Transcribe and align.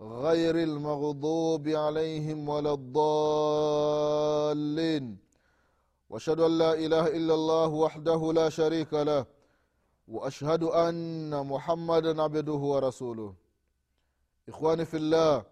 غير 0.00 0.56
المغضوب 0.56 1.68
عليهم 1.68 2.48
ولا 2.48 2.72
الضالين. 4.00 5.18
وأشهد 6.10 6.40
أن 6.40 6.58
لا 6.58 6.74
إله 6.74 7.06
إلا 7.06 7.34
الله 7.34 7.68
وحده 7.68 8.32
لا 8.32 8.48
شريك 8.48 8.92
له 8.94 9.26
وأشهد 10.08 10.62
أن 10.62 11.46
محمدا 11.46 12.22
عبده 12.22 12.52
ورسوله. 12.52 13.34
إخواني 14.48 14.84
في 14.84 14.96
الله 14.96 15.44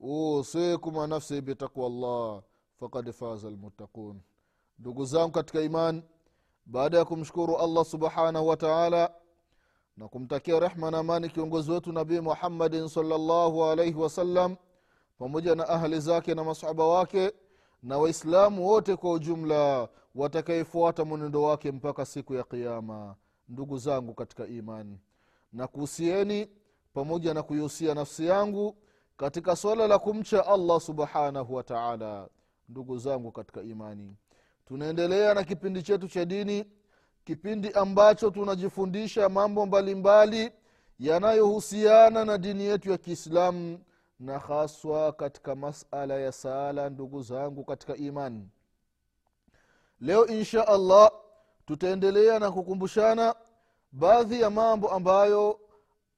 أوصيكم 0.00 0.96
ونفسي 0.96 1.40
بتقوى 1.40 1.86
الله 1.86 2.42
فقد 2.78 3.10
فاز 3.10 3.44
المتقون. 3.44 4.20
ndugu 4.78 5.04
zangu 5.04 5.30
katika 5.30 5.60
iman 5.60 6.02
baada 6.66 6.98
ya 6.98 7.04
kumshukuru 7.04 7.56
allah 7.56 7.84
subhanahu 7.84 8.48
wa 8.48 8.56
taala 8.56 9.14
na 9.96 10.08
kumtakia 10.08 10.60
rehma 10.60 10.90
na 10.90 10.98
amani 10.98 11.28
kiongozi 11.28 11.70
wetu 11.70 11.92
nabii 11.92 12.20
muhammadin 12.20 12.88
salllahu 12.88 13.64
alaihi 13.64 13.94
wasallam 13.94 14.56
pamoja 15.18 15.54
na 15.54 15.68
ahli 15.68 16.00
zake 16.00 16.34
na 16.34 16.44
masahaba 16.44 16.86
wake 16.86 17.32
na 17.82 17.98
waislamu 17.98 18.66
wote 18.68 18.96
kwa 18.96 19.12
ujumla 19.12 19.88
watakayefuata 20.14 21.04
mwenendo 21.04 21.42
wake 21.42 21.72
mpaka 21.72 22.06
siku 22.06 22.34
ya 22.34 22.42
qiama 22.44 23.16
ndugu 23.48 23.78
zangu 23.78 24.14
katika 24.14 24.46
imani 24.46 25.00
na 25.52 25.66
kuhusieni 25.66 26.48
pamoja 26.94 27.34
na 27.34 27.42
kuihusia 27.42 27.94
nafsi 27.94 28.26
yangu 28.26 28.76
katika 29.16 29.56
swala 29.56 29.86
la 29.86 29.98
kumcha 29.98 30.46
allah 30.46 30.80
subhanahu 30.80 31.54
wa 31.54 31.62
taala. 31.62 32.28
Ndugu 32.68 32.98
zangu 32.98 33.32
katika 33.32 33.62
imani 33.62 34.16
tunaendelea 34.66 35.34
na 35.34 35.44
kipindi 35.44 35.82
chetu 35.82 36.08
cha 36.08 36.24
dini 36.24 36.64
kipindi 37.26 37.70
ambacho 37.72 38.30
tunajifundisha 38.30 39.28
mambo 39.28 39.66
mbalimbali 39.66 40.52
yanayohusiana 40.98 42.24
na 42.24 42.38
dini 42.38 42.64
yetu 42.64 42.90
ya 42.90 42.98
kiislamu 42.98 43.78
na 44.20 44.38
haswa 44.38 45.12
katika 45.12 45.54
masala 45.54 46.14
ya 46.14 46.32
sala 46.32 46.90
ndugu 46.90 47.22
zangu 47.22 47.64
katika 47.64 47.96
imani. 47.96 48.48
Leo 50.00 50.26
insha 50.26 50.68
allah 50.68 51.10
tutaendelea 51.66 52.38
na 52.38 52.50
kukumbushana 52.50 53.34
baadhi 53.92 54.40
ya 54.40 54.50
mambo 54.50 54.88
ambayo 54.90 55.60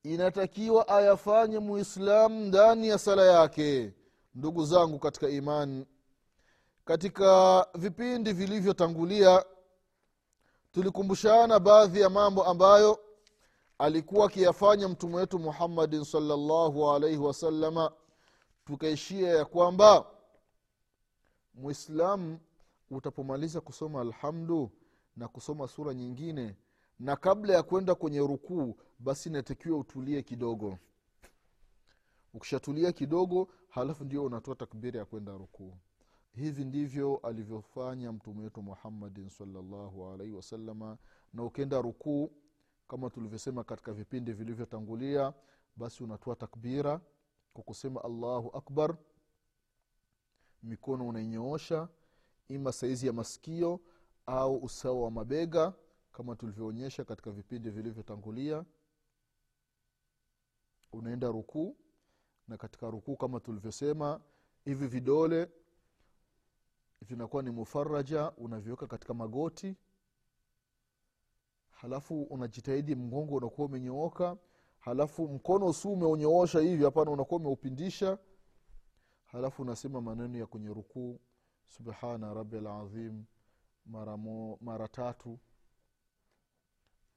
inatakiwa 0.03 0.89
ayafanye 0.89 1.59
muislamu 1.59 2.41
ndani 2.47 2.89
ya 2.89 2.99
sala 2.99 3.25
yake 3.25 3.93
ndugu 4.35 4.65
zangu 4.65 4.99
katika 4.99 5.29
imani. 5.29 5.87
Katika 6.85 7.67
vipindi 7.75 8.33
vilivyotangulia 8.33 9.45
tulikumbushana 10.79 11.61
baadhi 11.61 12.01
ya 12.01 12.11
mambo 12.11 12.45
ambayo 12.45 12.99
alikuwa 13.79 14.27
akiyafanya 14.27 14.89
mtume 14.89 15.17
wetu 15.17 15.39
muhammadin 15.39 16.05
salllahu 16.05 16.91
alaihi 16.91 17.17
wasalama 17.19 17.93
tukaishia 18.65 19.29
ya 19.29 19.45
kwamba 19.45 20.07
mwislamu 21.55 22.39
utapomaliza 22.91 23.61
kusoma 23.61 24.01
alhamdu 24.01 24.71
na 25.17 25.29
kusoma 25.29 25.69
sura 25.69 25.95
nyingine 25.95 26.57
na 26.99 27.17
kabla 27.17 27.55
ya 27.55 27.63
kwenda 27.63 27.95
kwenye 27.95 28.19
rukuu 28.19 28.77
basi 28.99 29.29
inatakiwa 29.29 29.79
utulie 29.79 30.23
kidogo. 30.23 30.79
Ukishatulia 32.35 32.93
kidogo 32.93 33.49
halafu 33.69 34.05
ndio 34.05 34.25
unatoa 34.25 34.55
takbiri 34.55 34.99
ya 34.99 35.05
kwenda 35.05 35.33
rukuu 35.33 35.73
hivi 36.39 36.65
ndivyo 36.65 37.17
alivyofanya 37.17 38.13
mtume 38.13 38.43
wetu 38.45 38.63
muhammadin 38.63 39.29
salllahu 39.29 40.07
alaihi 40.07 40.33
wasalama 40.33 40.99
na 41.33 41.45
ukienda 41.45 41.83
rukuu 41.83 42.31
kama 42.89 43.11
tulivyosema 43.11 43.65
katika 43.65 43.93
vipindi 43.93 44.33
vilivyotangulia 44.33 45.35
basi 45.77 46.05
unatoa 46.05 46.37
takbira 46.37 47.01
kwa 47.53 47.63
kusema 47.65 48.05
allahu 48.05 48.57
akbar. 48.57 48.97
Mikono 50.63 51.09
unainyoosha 51.09 51.89
ima 52.49 52.73
saizi 52.73 53.07
ya 53.07 53.13
masikio 53.13 53.81
au 54.27 54.57
usawa 54.57 55.01
wa 55.05 55.11
mabega 55.11 55.73
kama 56.13 56.37
tulivyoonyesha 56.37 57.05
katika 57.05 57.31
vipindi 57.31 57.71
vilivyotangulia. 57.71 58.65
Unaenda 60.93 61.29
rukuu 61.29 61.77
na 62.49 62.57
katika 62.57 62.91
rukuu 62.91 63.17
kama 63.17 63.41
tulivyosema 63.41 64.21
hivi 64.65 64.87
vidole 64.87 65.51
vinakuwa 67.03 67.43
ni 67.43 67.51
mufaraja 67.51 68.31
unaviweka 68.31 68.87
katika 68.87 69.15
magoti 69.15 69.77
halafu 71.71 72.23
unajitahidi 72.23 72.95
mgongo 72.95 73.37
unakuwa 73.37 73.67
umenyooka 73.67 74.37
halafu 74.79 75.29
mkono 75.29 75.73
si 75.73 75.89
umeunyoosha 75.89 76.61
hivi 76.61 76.85
hapana 76.85 77.11
unakuwa 77.11 77.41
umeupindisha 77.41 78.19
halafu 79.25 79.63
unasema 79.63 80.01
maneno 80.01 80.39
ya 80.39 80.47
kwenye 80.47 80.69
rukuu 80.69 81.21
subhana 81.67 82.35
rabi 82.35 82.61
lazim 82.61 83.25
mara, 84.61 84.89
tatu. 84.89 85.39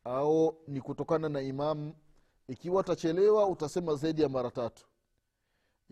Au 0.03 0.63
ni 0.67 0.81
kutokana 0.81 1.29
na 1.29 1.41
imamu 1.41 1.95
ikiwa 2.47 2.79
utachelewa 2.79 3.47
utasema 3.47 3.95
zaidi 3.95 4.21
ya 4.21 4.29
mara 4.29 4.51
tatu 4.51 4.87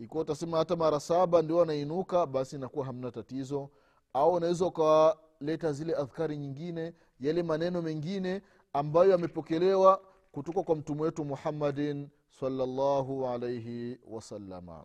ikiwa 0.00 0.22
utasema 0.22 0.58
hata 0.58 0.76
mara 0.76 1.00
saba 1.00 1.42
ndio 1.42 1.62
anainuka 1.62 2.26
basi 2.26 2.56
inakuwa 2.56 2.86
hamna 2.86 3.10
tatizo. 3.10 3.70
Au 4.12 4.32
unaweza 4.34 4.66
ukaleta 4.66 5.72
zile 5.72 5.94
adhkari 5.96 6.36
nyingine 6.38 6.94
yale 7.20 7.42
maneno 7.42 7.82
mengine 7.82 8.42
ambayo 8.72 9.10
yamepokelewa 9.10 10.02
kutoka 10.32 10.62
kwa 10.62 10.76
mtume 10.76 11.02
wetu 11.02 11.24
muhammadin 11.24 12.08
salllahu 12.40 13.28
alaihi 13.28 13.98
wasalama 14.04 14.84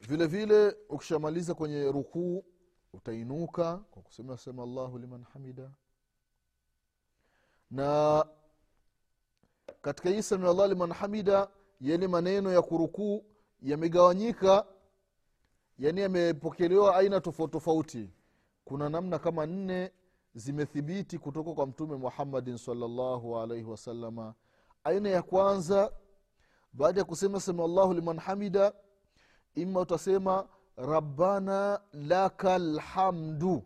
vile 0.00 0.26
vile 0.26 0.76
ukishamaliza 0.88 1.54
kwenye 1.54 1.92
rukuu 1.92 2.44
utainuka 2.92 3.76
kwa 3.76 4.02
kusema 4.02 4.38
sema 4.38 4.62
allahu 4.62 4.98
liman 4.98 5.22
hamida. 5.32 5.70
Na 7.70 8.26
katika 9.82 10.08
hii 10.10 10.22
samiallah 10.22 10.68
liman 10.68 10.92
hamida 10.92 11.48
yale 11.82 12.08
maneno 12.08 12.52
ya 12.52 12.62
kurukuu 12.62 13.24
yamegawanyika 13.60 14.66
yani 15.78 16.00
yamepokelewa 16.00 16.96
aina 16.96 17.20
tofauti 17.20 17.52
tofauti. 17.52 18.10
Kuna 18.64 18.88
namna 18.88 19.18
kama 19.18 19.46
nne 19.46 19.92
zimethibiti 20.34 21.18
kutoka 21.18 21.52
kwa 21.52 21.66
mtume 21.66 21.96
muhammadin 21.96 22.56
salllahu 22.58 23.38
alaihi 23.38 23.64
wasalama 23.64 24.34
aina 24.84 25.08
ya 25.08 25.22
kwanza 25.22 25.92
baada 26.72 27.00
ya 27.00 27.04
kusema 27.04 27.40
samiallahu 27.40 27.94
liman 27.94 28.18
hamida 28.18 28.72
ima 29.54 29.80
utasema 29.80 30.48
rabbana 30.76 31.80
laka 31.92 32.58
lhamdu 32.58 33.62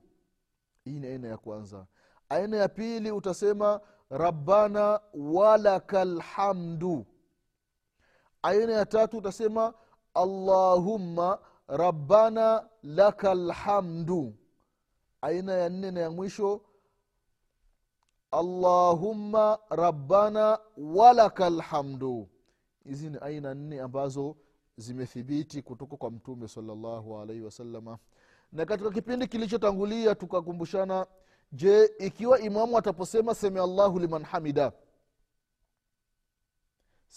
hii 0.85 1.01
ni 1.01 1.07
aina 1.07 1.29
ya 1.29 1.37
kwanza. 1.37 1.87
Aina 2.29 2.57
ya 2.57 2.69
pili 2.69 3.11
utasema 3.11 3.81
rabbana 4.11 5.01
walaka 5.15 6.05
lhamdu 6.05 7.07
aina 8.47 8.73
ya 8.73 8.87
tatu 8.87 9.19
utasema 9.19 9.75
allahumma 10.15 11.39
rabbana 11.69 12.69
laka 12.83 13.35
lhamdu 13.35 14.35
aina 15.23 15.53
ya 15.53 15.69
nne 15.69 15.91
na 15.91 16.01
ya 16.01 16.11
mwisho 16.11 16.61
allahumma 18.31 19.59
rabbana 19.71 20.59
walaka 20.77 21.51
lhamdu 21.51 22.29
hizi 22.85 23.11
ni 23.11 23.19
aina 23.21 23.55
nne 23.55 23.81
ambazo 23.81 24.37
zimethibiti 24.77 25.63
kutoka 25.63 25.97
kwa 25.97 26.11
mtume 26.11 26.49
salllahu 26.49 27.19
alaihi 27.19 27.43
wasalama 27.43 27.99
na 28.53 28.65
katika 28.67 28.91
kipindi 28.91 29.27
kilichotangulia 29.27 30.15
tukakumbushana 30.15 31.07
je 31.53 31.91
ikiwa 31.99 32.41
imamu 32.41 32.79
ataposema 32.79 33.35
semi 33.35 33.61
allahu 33.61 33.99
liman 33.99 34.23
hamida 34.25 34.73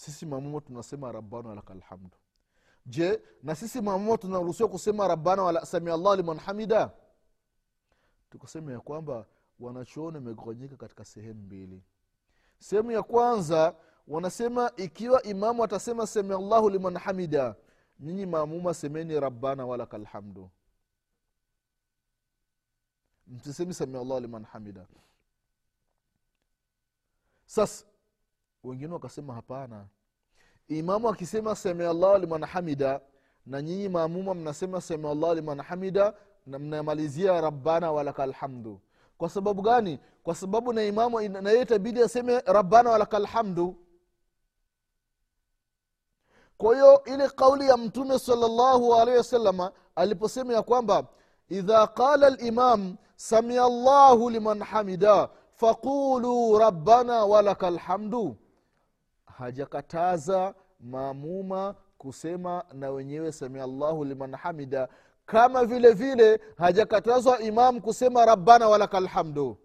sisi 0.00 0.26
mamumo 0.26 0.60
tunasema 0.60 1.12
rabbana 1.12 1.48
walaka 1.48 1.74
lhamdu 1.74 2.16
je 2.86 3.22
na 3.42 3.54
sisi 3.54 3.80
mamumo 3.80 4.16
tunaruhusiwa 4.16 4.68
kusema 4.68 5.08
rabbana 5.08 5.42
wala 5.42 5.66
samiallah 5.66 6.16
liman 6.16 6.38
hamida? 6.38 6.90
Tukasema 8.30 8.72
ya 8.72 8.80
kwamba 8.80 9.26
wanachoona 9.60 10.18
wamegawanyika 10.18 10.76
katika 10.76 11.04
sehemu 11.04 11.42
mbili. 11.42 11.82
Sehemu 12.58 12.90
ya 12.90 13.02
kwanza 13.02 13.74
wanasema 14.08 14.72
ikiwa 14.76 15.22
imamu 15.22 15.64
atasema 15.64 16.06
samiallahu 16.06 16.70
liman 16.70 16.96
hamida 16.98 17.54
nyinyi 18.00 18.26
maamuma 18.26 18.74
semeni 18.74 19.20
rabbana 19.20 19.66
walaka 19.66 19.98
lhamdu 19.98 20.50
msisemi 23.26 23.74
sami 23.74 23.98
allahu 23.98 24.20
liman 24.20 24.44
hamida. 24.44 24.86
Sasa 27.46 27.84
wengine 28.64 28.92
wakasema 28.92 29.34
hapana. 29.34 29.86
Imamu 30.68 31.08
akisema 31.08 31.56
semia 31.56 31.92
llahu 31.92 32.18
liman 32.18 32.44
hamida 32.44 33.00
na 33.46 33.62
nyinyi 33.62 33.88
maamuma 33.88 34.34
mnasema 34.34 34.80
sami 34.80 35.14
llahu 35.14 35.34
liman 35.34 35.60
hamida 35.60 36.14
na 36.46 36.58
mnamalizia 36.58 37.40
rabbana 37.40 37.92
walaka 37.92 38.26
lhamdu 38.26 38.80
kwa 39.18 39.28
sababu 39.30 39.62
gani? 39.62 39.98
Kwa 40.22 40.34
sababu 40.34 40.72
na 40.72 40.84
imamu 40.84 41.20
na 41.28 41.50
yeye 41.50 41.62
itabidi 41.62 42.02
aseme 42.02 42.40
rabbana 42.40 42.90
walaka 42.90 43.18
lhamdu 43.18 43.76
kwa 46.56 46.74
hiyo 46.74 47.04
ile 47.04 47.28
kauli 47.28 47.68
ya 47.68 47.76
mtume 47.76 48.18
salllahu 48.18 48.94
alaihi 48.94 49.18
wasalama 49.18 49.72
aliposema 49.96 50.52
ya 50.52 50.62
kwamba 50.62 51.06
idha 51.48 51.86
qala 51.86 52.30
limam 52.30 52.96
samia 53.16 53.68
llahu 53.68 54.30
liman 54.30 54.62
hamida 54.62 55.28
faquluu 55.54 56.58
rabbana 56.58 57.24
walaka 57.24 57.70
lhamdu 57.70 58.36
hajakataza 59.40 60.54
maamuma 60.80 61.74
kusema 61.98 62.64
na 62.72 62.90
wenyewe 62.90 63.32
samia 63.32 63.66
llahu 63.66 64.04
liman 64.04 64.34
hamida. 64.34 64.88
Kama 65.26 65.64
vile 65.64 65.92
vile 65.92 66.40
hajakatazwa 66.56 67.40
imam 67.40 67.80
kusema 67.80 68.26
rabbana 68.26 68.68
walaka 68.68 69.00
lhamdu 69.00 69.56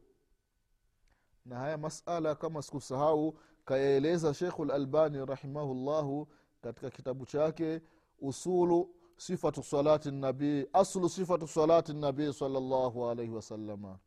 na 1.45 1.60
haya 1.60 1.77
masala 1.77 2.36
kama 2.36 2.62
sikusahau 2.62 3.38
kayaeleza 3.66 4.33
shekhu 4.33 4.66
lalbani 4.66 5.25
rahimahullahu 5.25 6.28
katika 6.62 6.89
kitabu 6.89 7.25
chake 7.25 7.81
usulu 8.19 8.95
sifatu 9.18 9.63
salati 9.63 10.12
nabii 10.12 10.66
aslu 10.74 11.10
sifatu 11.10 11.48
salati 11.48 11.94
nabii 11.94 12.33
salllahu 12.33 13.10
alaihi 13.10 13.31
wasalama 13.31 14.00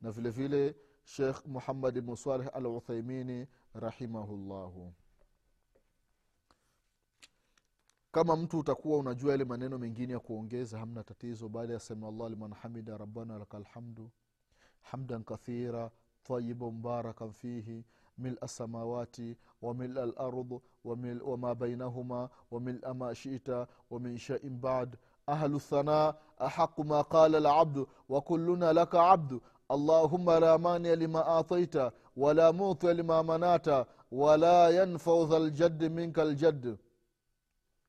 na 0.00 0.10
vile 0.10 0.30
vile 0.30 0.76
shekh 1.04 1.46
muhammad 1.46 2.00
bnu 2.00 2.16
saleh 2.16 2.48
al 2.52 2.66
uthaimini 2.66 3.46
rahimahullahu. 3.74 4.92
Kama 8.12 8.36
mtu 8.36 8.58
utakuwa 8.58 8.98
unajua 8.98 9.30
yale 9.30 9.44
maneno 9.44 9.78
mengine 9.78 10.12
ya 10.12 10.20
kuongeza 10.20 10.78
hamna 10.78 11.04
tatizo 11.04 11.48
baada 11.48 11.72
ya 11.72 11.80
sami 11.80 12.06
allah 12.06 12.30
liman 12.30 12.52
hamida 12.52 12.98
rabbana 12.98 13.38
laka 13.38 13.58
lhamdu 13.58 14.10
hamdan 14.82 15.24
kathira 15.24 15.90
tayiba 16.24 16.66
mubarakan 16.66 17.32
fihi 17.32 17.84
mila 18.18 18.48
samawati 18.48 19.36
wamila 19.62 20.06
lard 20.06 20.60
wama 21.24 21.54
bainahuma 21.54 22.30
wamila 22.50 22.94
ma 22.94 23.14
shita 23.14 23.66
wamin 23.90 24.18
shain 24.18 24.60
bad 24.60 24.96
ahlu 25.26 25.60
thana 25.60 26.14
ahaqu 26.38 26.84
ma 26.84 27.04
qala 27.04 27.40
labdu 27.40 27.88
wakuluna 28.08 28.72
laka 28.72 29.10
abdu 29.10 29.40
allahuma 29.74 30.40
la 30.40 30.58
mania 30.58 30.96
lima 30.96 31.26
ataita 31.26 31.92
wala 32.16 32.52
mutia 32.52 32.92
lima 32.94 33.22
manata 33.22 33.86
wala 34.12 34.70
yanfau 34.70 35.26
dha 35.26 35.38
ljaddi 35.38 35.88
minka 35.88 36.24
ljaddi 36.24 36.76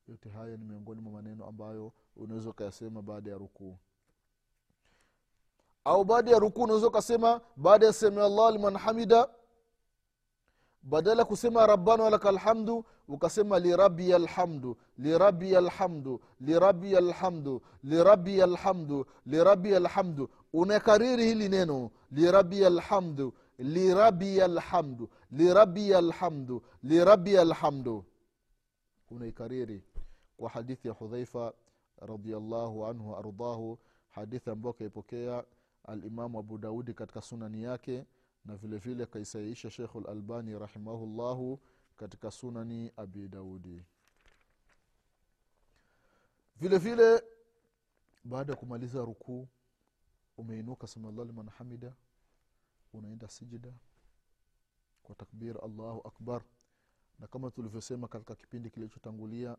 yote 0.07 0.29
haya 0.29 0.57
ni 0.57 0.65
miongoni 0.65 1.01
mwa 1.01 1.11
maneno 1.13 1.45
ambayo 1.45 1.91
unaweza 2.15 2.49
ukayasema 2.49 3.01
baada 3.01 3.31
ya 3.31 3.37
rukuu. 3.37 3.77
Au 5.85 6.03
baada 6.03 6.31
ya 6.31 6.39
rukuu 6.39 6.63
unaweza 6.63 6.87
ukasema 6.87 7.41
baada 7.55 7.85
ya 7.85 7.93
samia 7.93 8.29
llah 8.29 8.51
liman 8.51 8.77
hamida 8.77 9.27
badala 10.83 11.25
kusema 11.25 11.67
rabbana 11.67 12.03
walaka 12.03 12.31
lhamdu 12.31 12.85
ukasema 13.07 13.59
lirabia 13.59 14.17
lhamdu 14.19 14.77
lirabia 14.97 15.61
lhamdu 15.61 16.21
lirabia 16.41 17.01
lhamdu 17.01 17.61
lirabia 17.83 18.45
lhamdu 18.47 19.05
lirabia 19.25 19.79
lhamdu 19.79 20.29
unakariri 20.53 21.25
hili 21.25 21.49
neno 21.49 21.91
lirabi 22.11 22.65
alhamdu 22.65 23.33
lirabi 23.59 24.41
alhamdu 24.41 25.09
lirabi 25.31 25.93
alhamdu 25.95 26.63
lirabi 26.83 27.37
alhamdu. 27.37 28.05
Unaikariri 29.09 29.83
kwa 30.37 30.49
hadithi 30.49 30.87
ya 30.87 30.93
hudhaifa 30.93 31.53
radiallahu 32.01 32.85
anhu 32.85 33.11
waardahu 33.11 33.79
hadithi 34.09 34.49
ambayo 34.49 34.73
kaipokea 34.73 35.43
alimamu 35.83 36.39
abu 36.39 36.57
daudi 36.57 36.93
katika 36.93 37.21
sunani 37.21 37.63
yake 37.63 38.05
na 38.45 38.55
vile 38.55 38.77
vile 38.77 39.05
kaisahihisha 39.05 39.71
shekhu 39.71 40.01
lalbani 40.01 40.59
rahimahullahu 40.59 41.59
katika 41.97 42.31
sunani 42.31 42.91
abi 42.97 43.27
daudi. 43.27 43.81
Vile 46.59 46.77
vile 46.77 47.23
baada 48.23 48.53
ya 48.53 48.57
kumaliza 48.59 48.99
rukuu 49.05 49.47
umeinuka 50.37 50.87
hamida 51.51 51.95
unaenda 52.93 53.29
sijida 53.29 53.73
kwa 55.03 55.15
takbir 55.15 55.57
allahu 55.63 56.07
akbar. 56.07 56.43
Na 57.19 57.27
kama 57.27 57.51
tulivyosema 57.51 58.07
katika 58.07 58.35
kipindi 58.35 58.69
kilichotangulia 58.69 59.57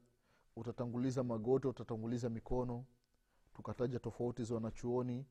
utatanguliza 0.56 1.25
magoti 1.25 1.67
utatanguliza 1.69 2.31
mikono 2.31 2.85
tukataja 3.55 3.99
tofauti 3.99 4.44
za 4.44 4.55
wanachuoni. 4.55 5.26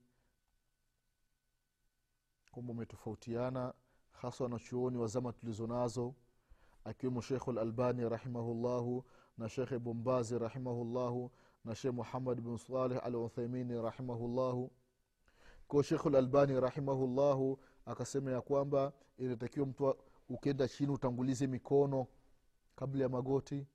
Kwamba 2.52 2.72
umetofautiana 2.74 3.74
hasa 4.12 4.44
wanachuoni 4.44 4.98
wa 4.98 5.08
zama 5.08 5.34
tulizo 5.34 6.16
akiwemo 6.84 7.22
shekhu 7.22 7.52
lalbani 7.52 8.10
rahimahullahu 8.10 9.06
na 9.38 9.50
shekhe 9.50 9.80
bombazi 9.80 10.40
rahimahullahu 10.40 11.32
na 11.66 11.76
shekh 11.76 11.94
muhamad 11.94 12.42
bin 12.42 12.58
saleh 12.58 13.00
al 13.06 13.16
uthaimini 13.16 13.82
rahimahullahu 13.82 14.72
ko 15.74 15.82
shekhu 15.82 16.10
lalbani 16.10 16.60
rahimahullahu 16.60 17.60
akasema 17.86 18.32
ya 18.32 18.42
kwamba 18.42 18.94
inatakiwa 19.18 19.66
mtu 19.66 19.96
ukienda 20.30 20.68
chini 20.68 20.92
utangulize 20.92 21.48
mikono 21.48 22.08
kabla 22.76 23.04
ya 23.04 23.10
magoti. 23.10 23.68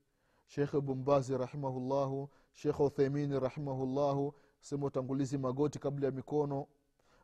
Shekhe 0.47 0.81
bumbazi 0.81 1.39
rahimahullahu 1.39 2.29
shekhe 2.53 2.83
uthaimini 2.83 3.41
rahimahullahu 3.41 4.35
sema 4.61 4.87
utangulizi 4.87 5.39
magoti 5.39 5.79
kabla 5.79 6.07
ya 6.07 6.13
mikono. 6.13 6.67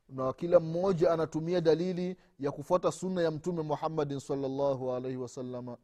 Na 0.09 0.33
kila 0.33 0.61
mmoja 0.61 1.11
anatumia 1.11 1.61
dalili 1.61 2.17
ya 2.39 2.53
kufuata 2.53 2.93
sunna 2.93 3.23
ya 3.23 3.31
mtume 3.31 3.63
muhammadin 3.63 4.21
salllahu 4.21 4.93
alaihi 4.93 5.17
wasalama 5.17 5.77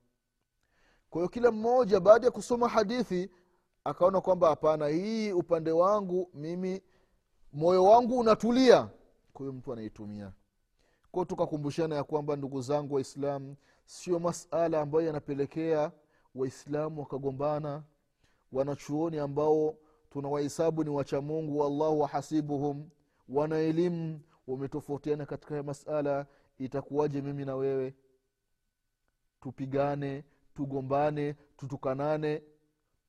kwa 1.10 1.28
kila 1.28 1.50
mmoja 1.50 2.00
baada 2.00 2.26
ya 2.26 2.30
kusoma 2.30 2.68
hadithi 2.68 3.30
akaona 3.84 4.20
kwamba 4.20 4.48
hapana 4.48 4.86
hii 4.88 5.32
upande 5.32 5.72
wangu 5.72 6.30
mimi 6.34 6.82
moyo 7.52 7.84
wangu 7.84 8.18
unatulia. 8.18 8.88
Kwa 9.32 9.52
mtu 9.52 9.72
anaitumia. 9.72 10.32
Kwao 11.12 11.24
tukakumbushana 11.24 11.94
ya 11.96 12.04
kwamba 12.04 12.36
ndugu 12.36 12.62
zangu 12.62 12.94
waislamu 12.94 13.56
sio 13.84 14.18
masala 14.18 14.80
ambayo 14.80 15.06
yanapelekea 15.06 15.92
waislamu 16.34 17.00
wakagombana. 17.00 17.82
Wanachuoni 18.52 19.18
ambao 19.18 19.76
tunawahesabu 20.10 20.84
ni 20.84 20.90
wachamungu 20.90 21.58
wallahu 21.58 22.00
wahasibuhum 22.00 22.88
wana 23.28 23.58
elimu 23.58 24.20
wametofautiana 24.46 25.26
katika 25.26 25.56
ya 25.56 25.62
masala. 25.62 26.26
Itakuwaje 26.58 27.20
mimi 27.22 27.44
na 27.44 27.56
wewe? 27.56 27.94
Tupigane 29.40 30.24
tugombane 30.54 31.34
tutukanane 31.56 32.42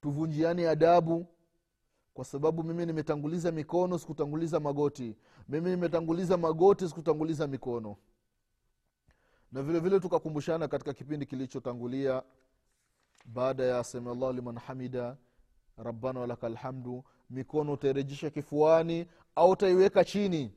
tuvunjiane 0.01 0.69
adabu 0.69 1.25
kwa 2.13 2.25
sababu 2.25 2.63
mimi 2.63 2.86
nimetanguliza 2.86 3.51
mikono 3.51 3.98
sikutanguliza 3.98 4.60
magoti. 4.60 5.15
Mimi 5.50 5.70
nimetanguliza 5.70 6.38
magoti 6.38 6.88
sikutanguliza 6.89 7.48
mikono. 7.48 7.96
Na 9.51 9.63
vile 9.63 9.80
vile 9.80 10.00
tukakumbushana 10.00 10.68
katika 10.68 10.94
kipindi 10.94 11.25
kilichotangulia 11.25 12.24
baada 13.25 13.63
ya 13.63 13.84
samiallahu 13.84 14.34
liman 14.34 14.58
hamida 14.60 15.18
rabbana 15.77 16.20
walaka 16.20 16.50
lhamdu 16.50 17.03
mikono 17.30 17.74
utairejesha 17.74 18.30
kifuani 18.30 19.08
au 19.36 19.50
utaiweka 19.50 20.03
chini. 20.06 20.53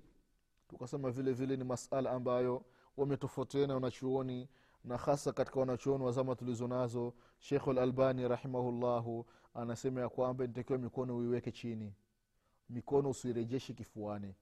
Tukasema 0.69 1.11
vile 1.11 1.33
vile 1.33 1.57
ni 1.57 1.65
masala 1.65 2.11
ambayo 2.11 2.65
wametofautiana 2.97 3.75
wanachuoni 3.75 4.49
na 4.85 4.97
hasa 4.97 5.33
katika 5.33 5.61
wanachuoni 5.61 6.05
wa 6.05 6.13
zama 6.13 6.35
tulizo 6.37 6.69
nazo 6.69 7.15
shekhu 7.39 7.73
lalbani 7.73 8.29
rahimahullahu 8.29 9.27
anasema 9.55 10.01
ya 10.01 10.09
kwamba 10.09 10.47
nitakiwa 10.47 10.79
mikono 10.79 11.17
uiweke 11.17 11.53
chini 11.53 11.95
mikono 12.71 13.11
usirejeshi 13.11 13.75
kifuani 13.75 14.35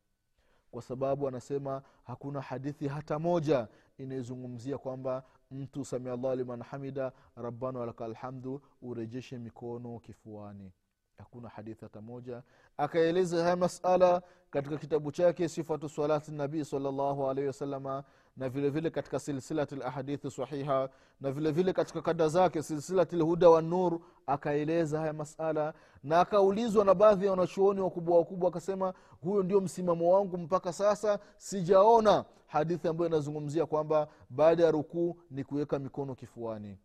kwa 0.71 0.83
sababu 0.83 1.29
anasema 1.29 1.83
hakuna 2.05 2.41
hadithi 2.41 2.89
hata 2.89 3.19
moja 3.19 3.69
inayozungumzia 3.99 4.79
kwamba 4.79 5.25
mtu 5.51 5.85
samia 5.85 6.17
llahu 6.17 6.37
liman 6.37 6.63
hamida 6.63 7.13
rabbana 7.37 7.79
walaka 7.79 8.05
alhamdu 8.05 8.63
urejeshe 8.83 9.39
mikono 9.39 9.99
kifuani 9.99 10.73
hakuna 11.19 11.49
hadithi 11.49 11.85
hata 11.85 12.01
moja. 12.01 12.43
Akaeleza 12.77 13.43
haya 13.43 13.57
masala 13.57 14.23
katika 14.51 14.77
kitabu 14.77 15.13
chake 15.13 15.49
sifatu 15.49 15.89
salati 15.89 16.33
nabii 16.33 16.65
salllahu 16.65 17.31
alaihi 17.31 17.47
wasalama 17.47 18.05
na 18.37 18.49
vile 18.49 18.71
vile 18.71 18.91
katika 18.91 19.19
silsilati 19.19 19.77
lahadithi 19.77 20.31
sahiha 20.31 20.89
na 21.21 21.33
vile 21.33 21.51
vile 21.51 21.73
katika 21.73 22.03
kada 22.03 22.29
zake 22.29 22.63
silsilati 22.63 23.17
lhuda 23.17 23.49
wa 23.51 23.63
nur 23.63 23.99
akaeleza 24.27 25.01
haya 25.01 25.13
masala. 25.13 25.75
Na 26.05 26.21
akaulizwa 26.21 26.85
na 26.85 26.95
baadhi 26.95 27.25
ya 27.25 27.31
wanachuoni 27.31 27.81
wakubwa 27.81 28.19
wakubwa 28.19 28.49
akasema 28.49 28.95
huyo 29.21 29.43
ndio 29.43 29.61
msimamo 29.61 30.15
wangu 30.15 30.39
mpaka 30.39 30.73
sasa 30.73 31.19
sijaona 31.37 32.25
hadithi 32.47 32.89
ambayo 32.89 33.09
inazungumzia 33.09 33.67
kwamba 33.67 34.09
baada 34.31 34.65
ya 34.65 34.71
rukuu 34.71 35.17
ni 35.31 35.45
kuweka 35.45 35.79
mikono 35.79 36.15
kifuani 36.15 36.79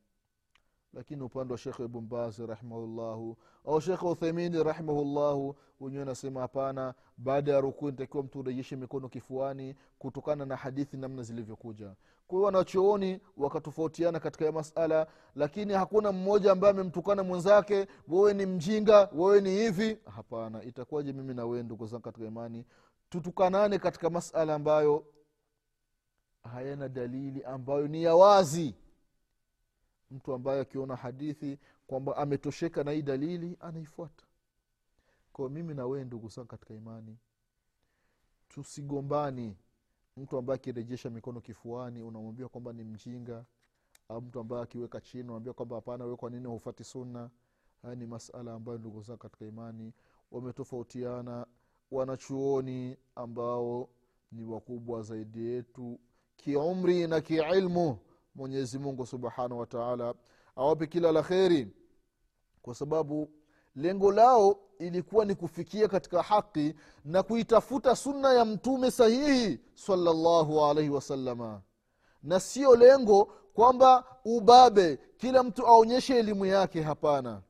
lakini 0.94 1.22
upande 1.24 1.54
wa 1.54 1.58
shekhe 1.58 1.84
ibn 1.84 2.08
rahimahullahu 2.48 3.38
au 3.66 3.82
shekhe 3.82 4.06
uthemini 4.06 4.64
rahimahullahu 4.64 5.56
wenyewe 5.80 6.02
anasema 6.04 6.42
hapana 6.42 6.94
baada 7.18 7.52
ya 7.52 7.62
rukuu 7.62 7.92
nitakiwa 7.92 8.24
mtu 8.24 8.40
urejeshe 8.40 8.76
mikono 8.76 9.10
kifuani 9.10 9.76
kutokana 10.00 10.46
na 10.46 10.56
hadithi 10.56 10.98
namna 10.98 11.24
zilivyokuja. 11.24 11.96
Kwa 12.28 12.38
hiyo 12.38 12.46
wanachooni 12.46 13.20
wakatofautiana 13.38 14.20
katika 14.20 14.46
ya 14.46 14.52
masala 14.52 15.08
lakini 15.36 15.74
hakuna 15.74 16.12
mmoja 16.12 16.52
ambaye 16.52 16.74
amemtukana 16.74 17.24
mwenzake 17.24 17.88
wewe 18.08 18.34
ni 18.34 18.46
mjinga 18.46 19.10
wewe 19.16 19.42
ni 19.42 19.50
hivi. 19.50 19.98
Hapana 20.16 20.64
itakuwaje 20.64 21.14
mimi 21.14 21.34
na 21.34 21.64
ndugu 21.64 21.88
zangu 21.88 22.04
katika 22.04 22.26
imani? 22.26 22.66
Tutukanane 23.10 23.80
katika 23.80 24.10
masala 24.10 24.56
ambayo 24.56 25.06
hayana 26.44 26.90
dalili 26.90 27.44
ambayo 27.44 27.88
ni 27.88 28.04
ya 28.04 28.16
wazi 28.16 28.76
mtu 30.12 30.34
ambaye 30.34 30.62
akiona 30.62 30.96
hadithi 30.96 31.60
kwamba 31.88 32.18
ametosheka 32.18 32.84
na 32.84 32.92
hii 32.92 33.02
dalili 33.02 33.58
anaifuata. 33.60 34.26
Kwao 35.34 35.50
mimi 35.50 35.74
na 35.74 36.04
ndugu 36.04 36.30
zangu 36.30 36.48
katika 36.48 36.74
imani 36.74 37.18
tusigombani 38.50 39.58
mtu 40.18 40.38
ambaye 40.38 40.56
akirejesha 40.56 41.10
mikono 41.10 41.42
kifuani 41.42 42.02
unamwambia 42.02 42.48
kwamba 42.48 42.74
ni 42.74 42.84
mjinga 42.84 43.46
au 44.10 44.22
mtu 44.22 44.40
ambaye 44.40 44.64
akiweka 44.64 45.02
chini 45.02 45.24
unamwambia 45.24 45.54
kwamba 45.54 45.76
hapana 45.76 46.06
we 46.06 46.16
kwa 46.16 46.30
hufati 46.30 46.84
sunna? 46.84 47.30
Haya 47.82 47.96
ni 47.96 48.06
masala 48.06 48.54
ambayo 48.54 48.78
ndugu 48.78 49.02
zangu 49.02 49.20
katika 49.20 49.46
imani 49.46 49.94
wametofautiana 50.32 51.46
wanachuoni 51.92 52.98
ambao 53.16 53.90
ni 54.32 54.44
wakubwa 54.46 55.02
zaidi 55.02 55.46
yetu 55.46 56.00
kiumri 56.38 57.08
na 57.08 57.22
kiilmu 57.22 57.98
mwenyezi 58.38 58.80
mungu 58.80 59.06
subhanahu 59.06 59.60
wataala 59.60 60.14
awape 60.56 60.88
kila 60.88 61.12
la 61.12 61.24
kheri 61.24 61.68
kwa 62.62 62.76
sababu 62.76 63.30
lengo 63.76 64.12
lao 64.12 64.60
ilikuwa 64.80 65.26
ni 65.26 65.36
kufikia 65.36 65.88
katika 65.88 66.22
haki 66.24 66.76
na 67.06 67.24
kuitafuta 67.24 67.96
sunna 67.96 68.34
ya 68.34 68.46
mtume 68.46 68.92
sahihi 68.92 69.60
salllahu 69.74 70.66
alaihi 70.66 70.90
wasalama 70.90 71.62
na 72.24 72.40
sio 72.40 72.76
lengo 72.76 73.26
kwamba 73.54 74.06
ubabe 74.26 75.00
kila 75.18 75.44
mtu 75.44 75.68
aonyeshe 75.68 76.20
elimu 76.20 76.46
yake 76.46 76.82
hapana. 76.82 77.42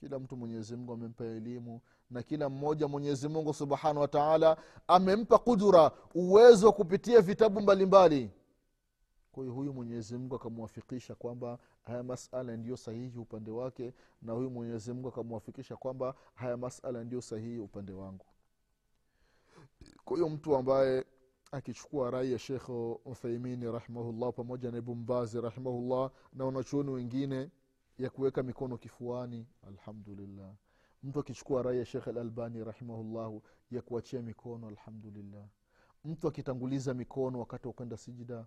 Kila 0.00 0.18
mtu 0.18 0.36
mwenyezi 0.36 0.76
mungu 0.76 0.92
amempa 0.92 1.24
elimu 1.24 1.80
na 2.10 2.22
kila 2.22 2.48
mmoja 2.48 2.88
mwenyezi 2.88 3.28
mungu 3.28 3.54
subhanahu 3.54 4.00
wataala 4.00 4.56
amempa 4.88 5.38
kudura 5.38 5.90
uwezo 6.14 6.66
wa 6.66 6.72
kupitia 6.72 7.20
vitabu 7.20 7.60
mbalimbali. 7.60 8.16
mbali 8.16 8.43
kwa 9.34 9.42
hiyo 9.44 9.54
huyu 9.54 9.72
mwenyezi 9.74 10.18
mungu 10.18 10.34
akamwafikisha 10.34 11.14
kwamba 11.14 11.58
haya 11.82 12.02
masala 12.02 12.56
ndiyo 12.56 12.76
sahihi 12.76 13.18
upande 13.18 13.50
wake 13.50 13.92
na 14.22 14.32
huyu 14.32 14.50
mwenyezi 14.50 14.92
mungu 14.92 15.08
akamwafikisha 15.08 15.76
kwamba 15.76 16.14
haya 16.34 16.56
masala 16.56 17.04
ndiyo 17.04 17.20
sahihi 17.20 17.58
upande 17.58 17.92
wangu. 17.92 18.24
Kwa 20.04 20.16
hiyo 20.16 20.28
mtu 20.28 20.56
ambaye 20.56 21.04
akichukua 21.52 22.10
rai 22.10 22.32
ya 22.32 22.38
shekh 22.38 22.68
uthaimini 23.04 23.72
rahimahullah 23.72 24.32
pamoja 24.32 24.70
na 24.70 24.78
ibumbazi 24.78 25.40
rahimahullah 25.40 26.10
na 26.32 26.44
wanachuoni 26.44 26.90
wengine 26.90 27.50
ya 27.98 28.10
kuweka 28.10 28.42
mikono 28.42 28.76
kifuani 28.78 29.46
alhamdulillah. 29.68 30.54
Mtu 31.02 31.20
akichukua 31.20 31.62
rai 31.62 31.78
ya 31.78 31.84
shekh 31.84 32.08
alalbani 32.08 32.64
rahimahullahu 32.64 33.42
ya 33.70 33.82
kuachia 33.82 34.22
mikono 34.22 34.68
alhamdulillah. 34.68 35.44
Mtu 36.04 36.28
akitanguliza 36.28 36.94
mikono 36.94 37.38
wakati 37.38 37.66
wa 37.68 37.72
kwenda 37.74 37.96
sijida 37.96 38.46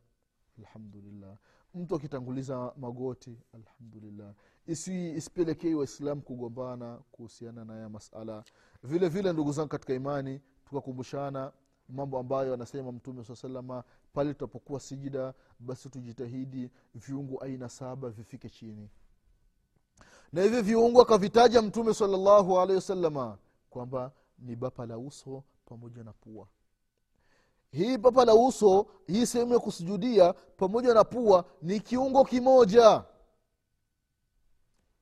alhamdulillah. 0.59 1.37
Mtu 1.75 1.95
akitanguliza 1.95 2.73
magoti 2.77 3.37
alhamdulillah. 3.53 4.33
Isi 4.67 5.09
isipelekei 5.11 5.73
waislamu 5.73 6.21
kugombana 6.21 6.97
kuhusiana 7.11 7.65
na 7.65 7.75
ya 7.79 7.89
masala. 7.89 8.43
Vile 8.83 9.09
vile 9.09 9.33
ndugu 9.33 9.51
zangu 9.51 9.69
katika 9.69 9.93
imani 9.93 10.41
tukakumbushana 10.65 11.51
mambo 11.89 12.19
ambayo 12.19 12.53
anasema 12.53 12.91
mtume 12.91 13.23
saa 13.23 13.35
salama 13.35 13.83
pale 14.13 14.33
tutapokuwa 14.33 14.79
sijida 14.79 15.33
basi 15.59 15.89
tujitahidi 15.89 16.69
viungu 16.95 17.43
aina 17.43 17.69
saba 17.69 18.09
vifike 18.09 18.49
chini. 18.49 18.89
Na 20.33 20.41
hivi 20.43 20.61
viungu 20.61 21.01
akavitaja 21.01 21.61
mtume 21.61 21.93
salallahu 21.93 22.59
alehi 22.59 22.75
wasalama 22.75 23.37
kwamba 23.69 24.11
ni 24.39 24.55
bapa 24.55 24.85
la 24.85 24.97
uso 24.97 25.43
pamoja 25.65 26.03
na 26.03 26.13
pua 26.13 26.47
hii 27.71 27.97
papa 27.97 28.25
la 28.25 28.35
uso 28.35 28.85
hii 29.07 29.25
sehemu 29.25 29.53
ya 29.53 29.59
kusujudia 29.59 30.33
pamoja 30.33 30.93
na 30.93 31.03
pua 31.03 31.45
ni 31.61 31.79
kiungo 31.79 32.25
kimoja. 32.25 33.03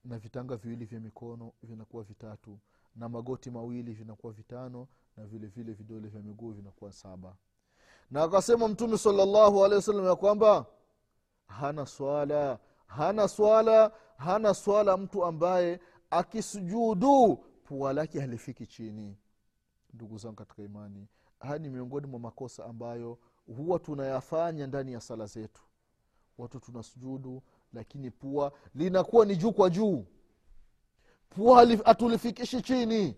Na 0.06 0.18
vitanga 0.20 0.56
viwili 0.56 0.86
vya 0.86 1.00
mikono 1.00 1.52
vinakuwa 1.64 2.04
vitatu 2.04 2.60
na 2.96 3.10
magoti 3.10 3.52
mawili 3.52 3.94
vinakuwa 3.94 4.34
vitano 4.34 4.88
na 5.18 5.26
vile 5.26 5.48
vile 5.48 5.74
vidole 5.74 6.08
vya 6.08 6.22
miguu 6.22 6.52
vinakuwa 6.52 6.92
saba. 6.92 7.36
Na 8.12 8.24
akasema 8.24 8.68
mtume 8.68 8.98
salallahu 8.98 9.66
alehi 9.66 9.76
wasallam 9.76 10.06
ya 10.06 10.16
kwamba 10.16 10.66
hana 11.48 11.86
swala 11.86 12.60
hana 12.88 13.28
swala 13.28 13.92
hana 14.18 14.54
swala 14.54 14.98
mtu 14.98 15.26
ambaye 15.26 15.80
akisujudu 16.10 17.36
pua 17.64 17.94
lake 17.94 18.20
halifiki 18.20 18.68
chini. 18.68 19.18
Ndugu 19.94 20.18
zangu 20.18 20.36
katika 20.36 20.64
imani 20.64 21.08
haya 21.40 21.60
ni 21.60 21.70
miongoni 21.70 22.08
mwa 22.08 22.20
makosa 22.20 22.66
ambayo 22.66 23.18
huwa 23.58 23.80
tunayafanya 23.80 24.68
ndani 24.68 24.94
ya 24.94 25.02
sala 25.02 25.26
zetu. 25.26 25.62
Watu 26.38 26.60
tunasujudu 26.60 27.44
lakini 27.74 28.12
pua 28.12 28.52
linakuwa 28.76 29.26
ni 29.26 29.36
juu 29.36 29.52
kwa 29.52 29.70
juu. 29.70 30.06
Pua 31.30 31.66
hatulifikishi 31.86 32.62
chini. 32.62 33.16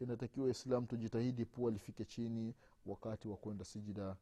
Inatakiwa 0.00 0.48
islam 0.50 0.86
tujitahidi 0.86 1.44
pua 1.44 1.70
lifike 1.70 2.04
chini 2.04 2.54
wakati 2.86 3.28
wa 3.28 3.36
kwenda 3.36 3.64
sijida. 3.64 4.16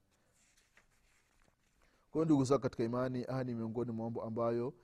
Kwayo 2.11 2.25
ndugu 2.25 2.45
zao 2.45 2.59
katika 2.59 2.85
imani 2.85 3.23
haya 3.25 3.45
ni 3.45 3.55
miongoni 3.55 3.93
mwa 3.93 4.05
mambo 4.07 4.23
ambayo 4.23 4.75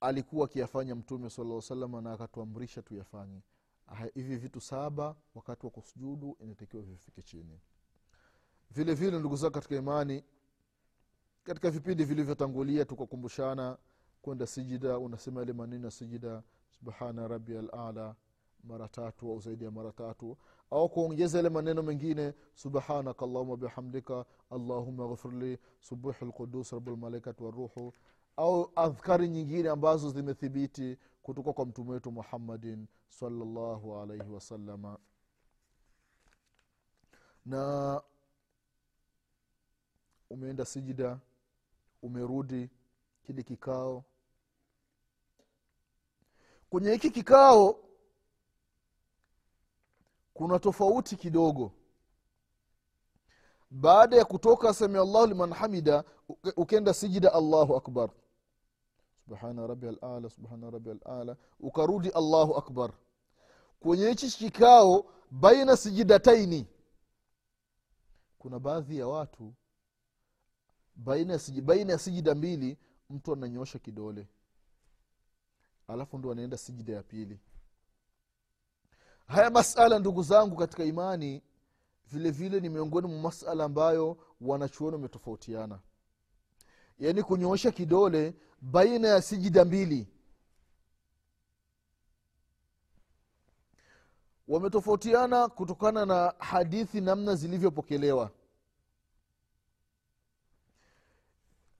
alikuwa 0.00 0.44
akiyafanya 0.44 0.94
mtume 0.94 1.30
sala 1.30 1.62
salama 1.62 2.00
na 2.00 2.12
akatuamrisha 2.12 2.82
tuyafanye 2.82 3.40
hivi 4.14 4.36
vitu 4.36 4.60
saba 4.60 5.16
wakati 5.34 5.66
wa 5.66 5.70
kusujudu 5.72 6.36
inatakiwa 6.40 6.82
vifike 6.82 7.22
chini. 7.22 7.60
Vile 8.70 8.94
vile 8.94 9.18
ndugu 9.18 9.36
zao 9.36 9.50
katika 9.50 9.76
imani 9.76 10.24
katika 11.44 11.70
vipindi 11.70 12.04
vilivyotangulia 12.04 12.84
tukakumbushana 12.84 13.78
kwenda 14.22 14.46
sijida 14.46 14.98
unasema 14.98 15.42
ile 15.42 15.52
maneno 15.52 15.84
ya 15.84 15.90
sijida 15.90 16.42
subhana 16.70 17.28
rabi 17.28 17.56
alala 17.58 18.16
mara 18.64 18.88
tatu 18.88 19.30
au 19.30 19.40
zaidi 19.40 19.64
ya 19.64 19.70
mara 19.70 19.92
tatu 19.92 20.36
au 20.70 20.88
kuongeza 20.88 21.40
ile 21.40 21.48
maneno 21.48 21.82
mengine 21.82 22.34
subhanaka 22.54 23.24
allahuma 23.24 23.56
bihamdika 23.56 24.24
allahuma 24.50 25.08
ghfirli 25.08 25.58
subuhi 25.80 26.24
lqudus 26.24 26.72
rabulmalaikati 26.72 27.42
waruhu 27.42 27.92
au 28.36 28.70
adhkari 28.76 29.28
nyingine 29.28 29.68
ambazo 29.68 30.10
zimethibiti 30.10 30.98
kutoka 31.26 31.52
kwa 31.52 31.66
mtume 31.66 31.90
wetu 31.90 32.12
muhammadin 32.12 32.86
salllahu 33.08 34.00
alaihi 34.00 34.30
wasalama 34.30 34.98
na 37.46 38.02
umeenda 40.30 40.64
sijida 40.64 41.18
umerudi 42.02 42.70
kile 43.22 43.42
kikao. 43.42 44.04
Kwenye 46.70 46.92
hiki 46.92 47.10
kikao 47.10 47.80
kuna 50.34 50.58
tofauti 50.58 51.16
kidogo. 51.16 51.72
Baada 53.70 54.16
ya 54.16 54.24
kutoka 54.24 54.74
samia 54.74 55.00
allahu 55.02 55.26
liman 55.26 55.52
hamida 55.52 56.04
ukenda 56.56 56.94
sijida 56.94 57.32
allahu 57.32 57.76
akbar 57.76 58.10
subhana 59.26 59.66
rabi 59.66 59.88
alala 59.88 60.30
subhana 60.30 60.70
rabi 60.70 60.90
alala 60.90 61.36
ukarudi 61.60 62.08
allahu 62.10 62.54
akbar. 62.56 62.92
Kwenye 63.80 64.08
hichi 64.08 64.30
kikao 64.30 65.04
baina 65.30 65.76
sijidataini. 65.76 66.66
Kuna 68.38 68.58
baadhi 68.58 68.98
ya 68.98 69.06
watu 69.06 69.54
baina 70.96 71.40
baina 71.62 71.92
ya 71.92 71.98
sijida 71.98 72.34
mbili 72.34 72.78
mtu 73.10 73.32
ananyosha 73.32 73.78
kidole. 73.78 74.28
Alafu 75.88 76.18
ndo 76.18 76.32
anaenda 76.32 76.56
sijida 76.56 76.92
ya 76.92 77.02
pili. 77.02 77.40
Haya 79.26 79.50
masala 79.50 79.98
ndugu 79.98 80.22
zangu 80.22 80.56
katika 80.56 80.84
imani 80.84 81.42
vile 82.06 82.30
vile 82.30 82.60
ni 82.60 82.68
miongoni 82.68 83.06
mwa 83.08 83.18
masala 83.20 83.64
ambayo 83.64 84.16
wanachuoni 84.40 84.92
wametofautiana 84.96 85.80
yaani 86.98 87.22
kunyoosha 87.22 87.70
kidole 87.70 88.34
baina 88.60 89.08
ya 89.08 89.22
sijida 89.22 89.64
mbili. 89.64 90.08
Wametofautiana 94.48 95.48
kutokana 95.48 96.06
na 96.06 96.34
hadithi 96.38 97.00
namna 97.00 97.34
zilivyopokelewa. 97.34 98.30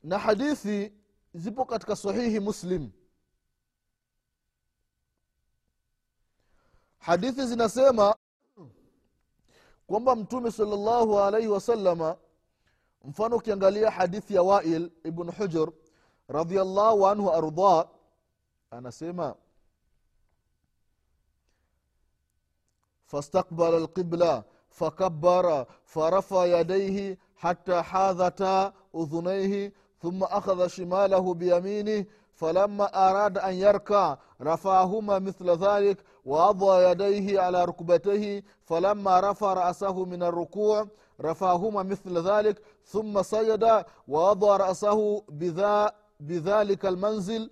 Na 0.02 0.18
hadithi 0.18 0.92
zipo 1.34 1.64
katika 1.64 1.96
sahihi 1.96 2.40
muslim. 2.40 2.90
Hadithi 6.98 7.46
zinasema 7.46 8.16
kwamba 9.86 10.16
mtume 10.16 10.50
salllahu 10.50 11.20
alaihi 11.20 11.48
wasalama 11.48 12.16
mfano 13.06 13.36
ukiangalia 13.36 13.90
hadithi 13.90 14.34
ya 14.34 14.42
wail 14.42 14.90
ibn 15.04 15.30
hujur 15.30 15.72
radiallahu 16.28 17.06
anhu 17.08 17.30
ardah 17.32 17.88
anasema 18.70 19.34
فاستقبل 23.06 23.74
القبلة 23.74 24.44
فكبر 24.70 25.66
فرفع 25.84 26.44
يديه 26.60 27.18
حتى 27.36 27.82
حاذتا 27.82 28.72
أذنيه 28.94 29.72
ثم 30.02 30.24
أخذ 30.24 30.66
شماله 30.66 31.34
بيمينه 31.34 32.04
فلما 32.36 32.84
أراد 33.10 33.38
أن 33.38 33.54
يركع 33.54 34.16
رفعهما 34.42 35.18
مثل 35.18 35.50
ذلك 35.50 35.98
ووضع 36.24 36.90
يديه 36.90 37.40
على 37.40 37.64
ركبتيه 37.64 38.44
فلما 38.64 39.20
رفع 39.20 39.52
رأسه 39.52 40.04
من 40.04 40.22
الركوع 40.22 40.86
رفعهما 41.20 41.82
مثل 41.82 42.18
ذلك 42.18 42.62
ثم 42.84 43.22
سجد 43.22 43.84
ووضع 44.08 44.56
رأسه 44.56 45.22
بذا 45.28 45.92
بذلك 46.20 46.86
المنزل 46.86 47.50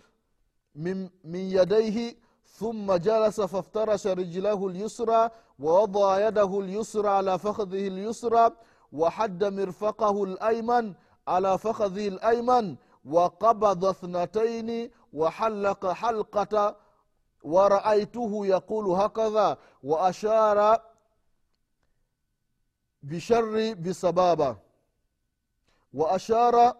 من, 0.74 1.02
من 1.24 1.40
يديه 1.58 2.16
ثم 2.46 2.92
جلس 2.94 3.40
فافترش 3.40 4.06
رجله 4.06 4.66
اليسرى 4.66 5.30
ووضع 5.58 6.28
يده 6.28 6.60
اليسرى 6.60 7.08
على 7.08 7.38
فخذه 7.38 7.88
اليسرى 7.88 8.50
وحد 8.92 9.44
مرفقه 9.44 10.24
الأيمن 10.24 10.94
على 11.28 11.58
فخذه 11.58 12.08
الأيمن 12.08 12.76
وقبض 13.05 13.86
اثنتين 13.86 14.91
وحلق 15.13 15.86
حلقه 15.91 16.75
ورأيته 17.43 18.45
يقول 18.45 18.86
هكذا 19.01 19.57
وأشار 19.83 20.81
بشر 23.03 23.74
بسبابة 23.74 24.57
وأشار 25.93 26.77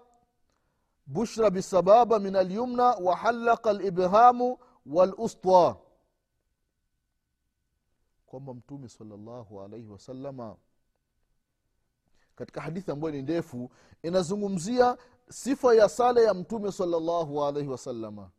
بشر 1.08 1.50
بالسبابة 1.50 2.18
من 2.18 2.36
اليمنى 2.36 2.90
وحلق 3.02 3.68
الإبهام 3.68 4.58
والأسطى 4.86 5.76
kwamba 8.28 8.54
mtume 8.54 8.90
salllahu 8.90 9.62
alaihi 9.62 9.88
wasalama 9.88 10.56
katika 12.36 12.62
hadithi 12.62 12.92
ambayo 12.92 13.14
ni 13.14 13.22
ndefu 13.22 13.72
inazungumzia 14.04 14.98
sifa 15.31 15.75
ya 15.75 15.89
sala 15.89 16.21
ya 16.21 16.35
mtume 16.35 16.73
salllahu 16.73 17.45
alaihi 17.45 17.69
wasalama 17.69 18.31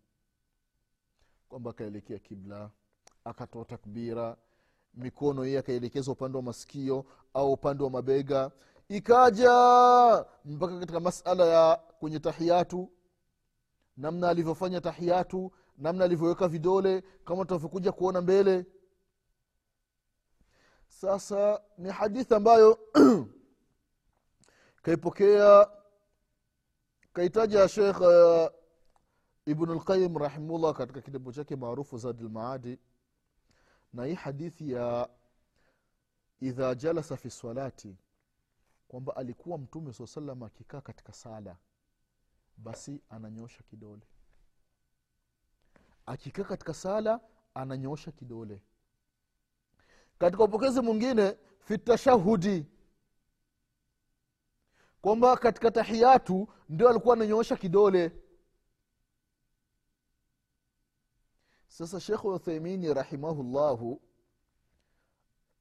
kwamba 1.49 1.69
akaelekea 1.71 2.19
kibla 2.19 2.69
akatoa 3.25 3.65
takbira 3.65 4.37
mikono 4.93 5.43
hii 5.43 5.57
akaelekeza 5.57 6.11
upande 6.11 6.37
wa 6.37 6.43
masikio 6.43 7.05
au 7.33 7.53
upande 7.53 7.83
wa 7.83 7.89
mabega. 7.89 8.51
Ikaja 8.89 9.51
mpaka 10.45 10.79
katika 10.79 10.99
masala 10.99 11.45
ya 11.45 11.75
kwenye 11.75 12.19
tahiyatu 12.19 12.91
namna 13.97 14.29
alivyofanya 14.29 14.81
tahiyatu 14.81 15.51
namna 15.77 16.05
alivyoweka 16.05 16.47
vidole 16.47 17.01
kama 17.25 17.45
tunavyokuja 17.45 17.91
kuona 17.91 18.21
mbele. 18.21 18.65
Sasa 20.87 21.61
ni 21.77 21.89
hadithi 21.89 22.33
ambayo 22.33 22.79
kaipokea 24.83 25.67
kaitaja 27.15 27.67
shekh 27.67 28.01
uh, 28.01 28.47
ibnulqayim 29.45 30.17
rahimullah 30.17 30.73
katika 30.73 31.01
kitabu 31.01 31.33
chake 31.33 31.55
maarufu 31.55 31.97
zadi 31.97 32.23
lmaadi 32.23 32.79
na 33.93 34.05
hii 34.05 34.13
hadithi 34.13 34.71
ya 34.71 35.09
idha 36.41 36.75
jalasa 36.75 37.17
fi 37.17 37.29
salati 37.29 37.95
kwamba 38.87 39.15
alikuwa 39.15 39.57
mtume 39.57 39.93
saa 39.93 40.07
salam 40.07 40.43
akikaa 40.43 40.81
katika 40.81 41.13
sala 41.13 41.57
basi 42.57 43.01
ananyosha 43.09 43.63
kidole. 43.63 44.01
Akikaa 46.05 46.43
katika 46.43 46.73
sala 46.73 47.19
ananyosha 47.53 48.11
kidole. 48.11 48.61
Katika 50.19 50.43
upokezi 50.43 50.81
mwingine 50.81 51.37
fi 51.59 51.77
tashahudi 51.77 52.65
kwamba 55.05 55.37
katika 55.37 55.71
tahiyatu 55.71 56.47
ndio 56.69 56.89
alikuwa 56.89 57.15
ananyoosha 57.15 57.55
kidole. 57.55 58.11
Sasa 61.67 61.99
shekhu 61.99 62.27
uthaimini 62.27 62.93
rahimahullahu 62.93 64.01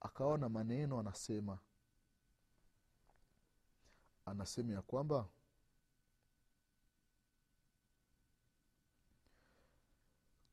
akawa 0.00 0.38
na 0.38 0.48
maneno 0.48 0.98
anasema 1.00 1.58
anasema 4.26 4.72
ya 4.72 4.82
kwamba 4.82 5.28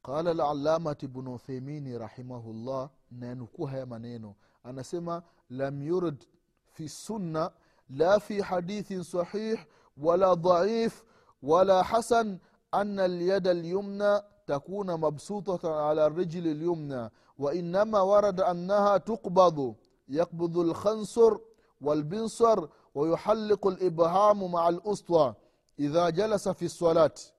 qala 0.03 0.33
lalamati 0.33 1.07
bnu 1.07 1.33
uthaimini 1.33 1.97
rahimahullah 1.97 2.89
nayanukuu 3.11 3.65
haya 3.65 3.85
maneno 3.85 4.35
anasema 4.63 5.23
lam 5.49 5.81
yurid 5.81 6.25
fi 6.73 6.89
sunna 6.89 7.51
la 7.95 8.19
fi 8.19 8.41
hadithin 8.41 9.03
sahih 9.03 9.59
wala 9.97 10.35
dhaif 10.35 11.03
wala 11.43 11.83
hasan 11.83 12.39
ana 12.71 13.03
alyada 13.03 13.53
lyumna 13.53 14.23
takuna 14.45 14.97
mabsutatan 14.97 15.71
ala 15.73 16.09
rijli 16.09 16.53
lyumna 16.53 17.11
wainama 17.37 18.03
warada 18.03 18.47
annaha 18.47 18.99
tuqbadu 18.99 19.75
yakbudhu 20.07 20.63
lkhansur 20.63 21.39
walbinsar 21.81 22.67
wayuhaliqu 22.95 23.71
libhamu 23.71 24.49
maa 24.49 24.71
luswa 24.71 25.35
idha 25.77 26.11
jalasa 26.11 26.53
fi 26.53 26.65
lsalati 26.65 27.33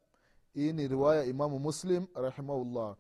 hii 0.55 0.73
ni 0.73 0.89
riwaya 0.89 1.25
imamu 1.25 1.59
muslim 1.59 2.07
rahimahullah 2.15 2.97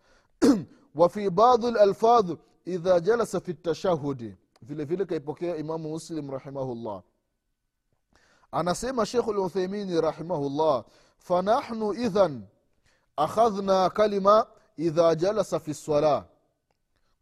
wafi 0.95 1.31
badi 1.31 1.71
lalfadh 1.71 2.39
idha 2.65 3.01
jalasa 3.01 3.41
fi 3.41 3.53
ltashahudi 3.53 4.37
vile 4.63 4.85
vile 4.85 5.05
kaipokea 5.05 5.57
imamu 5.57 5.89
muslim 5.89 6.31
rahimahullah 6.31 7.03
anasema 8.53 9.07
shekhu 9.07 9.33
lutheimini 9.33 10.01
rahimahullah 10.01 10.85
fanahnu 11.19 11.95
idhan 11.95 12.43
akhadhna 13.17 13.91
kalima 13.91 14.47
idha 14.77 15.15
jalasa 15.15 15.61
fi 15.61 15.71
lsala 15.71 16.25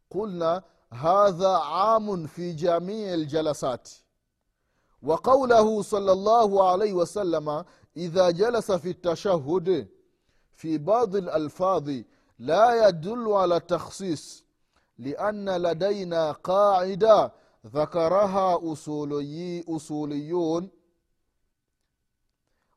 qulna 0.09 0.63
hadha 0.91 1.63
amun 1.65 2.27
fi 2.29 2.55
jamii 2.55 3.17
ljalasat 3.17 3.89
وقوله 5.03 5.83
صلى 5.83 6.13
الله 6.13 6.71
عليه 6.71 6.93
وسلم 6.93 7.65
إذا 7.97 8.31
جلس 8.31 8.73
في 8.73 8.91
التشهد 8.91 9.89
في 10.53 10.79
بعض 10.79 11.17
الألفاظ 11.17 11.91
لا 12.39 12.89
يدل 12.89 13.33
على 13.33 13.57
التخصيص 13.57 14.45
لأن 14.99 15.49
لدينا 15.63 16.33
قاعدة 16.33 17.33
ذكرها 17.67 18.73
أصولي 18.73 19.65
أصوليون 19.69 20.71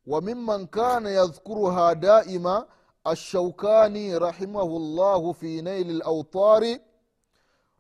وممن 0.08 0.66
كان 0.66 1.06
يذكرها 1.06 1.94
دائما 1.94 2.66
الشوكاني 3.08 4.18
رحمه 4.18 4.62
الله 4.62 5.32
في 5.32 5.62
نيل 5.62 5.90
الأوطار 5.90 6.78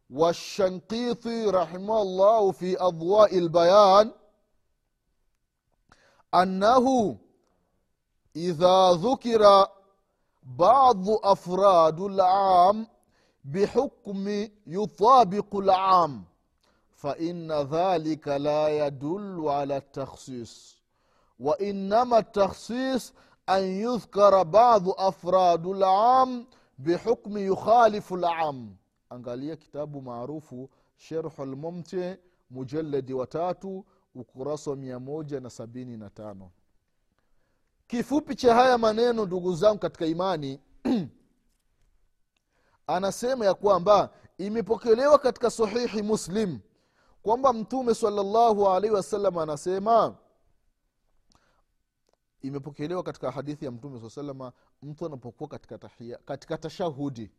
والشنقيطي 0.10 1.46
رحمه 1.46 2.02
الله 2.02 2.52
في 2.52 2.82
أضواء 2.82 3.38
البيان 3.38 4.12
أنه 6.36 7.18
إذا 8.36 8.92
ذكر 8.92 9.68
بعض 10.44 11.10
أفراد 11.10 12.00
العام 12.00 12.88
بحكم 13.46 14.48
يطابق 14.68 15.56
العام 15.56 16.24
faina 17.04 17.64
dhalika 17.64 18.40
la 18.40 18.70
yadulu 18.70 19.52
ala 19.52 19.82
takhsis 19.82 20.73
wainama 21.44 22.18
التخصيص 22.18 23.14
an 23.48 23.64
yudhkara 23.64 24.44
بعض 24.44 24.90
afradu 24.98 25.74
lam 25.74 26.46
bihukmi 26.78 27.42
yukhalifu 27.46 28.16
العام 28.16 28.76
angalia 29.10 29.56
kitabu 29.56 30.02
maarufu 30.02 30.70
sherhu 30.98 31.46
lmumti 31.46 32.16
mujaladi 32.50 33.14
wa 33.14 33.28
ukurasa 34.16 34.72
wa 34.72 34.78
mia 34.78 35.00
moja 35.00 35.40
na 35.40 35.50
sabini 35.50 35.98
na 35.98 36.10
tano. 36.10 36.52
Kifupi 37.88 38.36
cha 38.36 38.56
haya 38.56 38.78
maneno 38.78 39.26
ndugu 39.26 39.56
zangu 39.56 39.80
katika 39.80 40.06
imani 40.06 40.60
anasema 42.88 43.46
ya 43.46 43.54
kwamba 43.54 44.10
imepokelewa 44.38 45.20
katika 45.20 45.52
sahihi 45.52 46.02
muslim 46.02 46.60
kwamba 47.24 47.54
mtume 47.54 47.94
salallahu 47.96 48.70
alaihi 48.70 48.96
wasallam 48.96 49.38
anasema 49.38 50.16
imepokelewa 52.44 53.04
katika 53.04 53.32
hadithi 53.32 53.66
ya 53.66 53.72
mtume 53.72 54.00
saa 54.02 54.10
salama 54.10 54.54
mtu 54.82 55.06
anapokuwa 55.06 55.50
katika, 55.50 55.78
tahia, 55.78 56.18
katika 56.18 56.58
tashahudi 56.58 57.32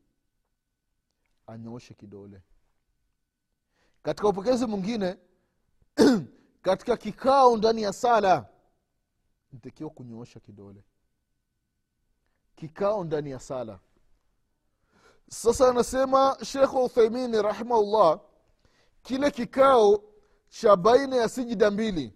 anyooshe 1.46 1.94
kidole. 1.94 2.42
Katika 4.02 4.28
upokezi 4.28 4.66
mwingine 4.66 5.16
katika 6.62 6.96
kikao 6.96 7.56
ndani 7.56 7.82
ya 7.82 7.92
sala 7.92 8.48
ntakiwa 9.52 9.90
kunyoosha 9.90 10.40
kidole. 10.40 10.84
Kikao 12.56 13.04
ndani 13.04 13.30
ya 13.30 13.38
sala. 13.40 13.80
Sasa 15.30 15.68
anasema 15.68 16.36
shekh 16.44 16.74
uthaimini 16.74 17.42
rahimahullah 17.42 18.20
kile 19.02 19.30
kikao 19.30 20.02
cha 20.48 20.76
baina 20.76 21.16
ya 21.16 21.28
sijida 21.28 21.70
mbili 21.70 22.12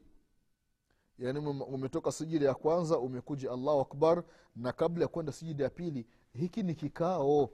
yaani 1.18 1.38
umetoka 1.48 2.12
sijida 2.12 2.46
ya 2.46 2.54
kwanza 2.54 2.98
umekuja 2.98 3.52
allahu 3.52 3.80
akbar 3.80 4.24
na 4.56 4.72
kabla 4.72 5.04
ya 5.04 5.08
kwenda 5.08 5.32
sijida 5.32 5.64
ya 5.64 5.70
pili 5.70 6.06
hiki 6.32 6.62
ni 6.62 6.74
kikao. 6.74 7.50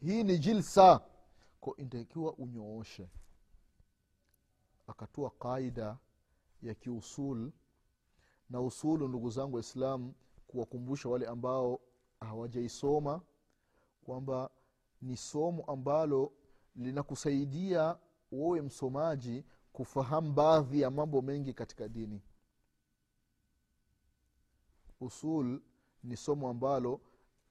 Hii 0.00 0.22
ni 0.24 0.38
jilsa. 0.38 1.00
Ko 1.60 1.76
intakiwa 1.76 2.34
unyooshe. 2.34 3.08
Akatua 4.86 5.30
qaida 5.30 5.98
ya 6.62 6.74
kiusul 6.74 7.52
na 8.50 8.60
usulu 8.60 9.08
ndugu 9.08 9.30
zangu 9.30 9.54
waislamu 9.54 10.14
kuwakumbusha 10.46 11.08
wale 11.08 11.26
ambao 11.26 11.80
hawajaisoma 12.20 13.20
kwamba 14.04 14.50
ni 15.02 15.16
somo 15.16 15.64
ambalo 15.64 16.32
linakusaidia 16.76 17.98
wewe 18.32 18.62
msomaji 18.62 19.44
kufahamu 19.72 20.32
baadhi 20.32 20.80
ya 20.80 20.90
mambo 20.90 21.22
mengi 21.22 21.52
katika 21.52 21.88
dini 21.88 22.22
usul 25.00 25.60
ni 26.04 26.16
somo 26.16 26.48
ambalo 26.48 27.00